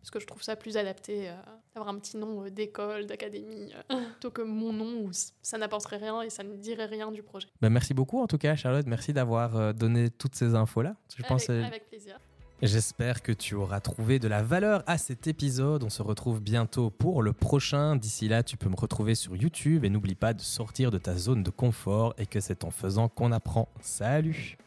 [0.00, 1.34] parce que je trouve ça plus adapté euh,
[1.74, 5.10] d'avoir un petit nom euh, d'école, d'académie, euh, plutôt que mon nom où
[5.42, 7.48] ça n'apporterait rien et ça ne dirait rien du projet.
[7.60, 8.86] Ben merci beaucoup en tout cas, Charlotte.
[8.86, 10.96] Merci d'avoir donné toutes ces infos-là.
[11.10, 12.18] Je avec, pense, avec plaisir.
[12.62, 15.82] J'espère que tu auras trouvé de la valeur à cet épisode.
[15.82, 17.96] On se retrouve bientôt pour le prochain.
[17.96, 21.16] D'ici là, tu peux me retrouver sur YouTube et n'oublie pas de sortir de ta
[21.16, 23.68] zone de confort et que c'est en faisant qu'on apprend.
[23.80, 24.58] Salut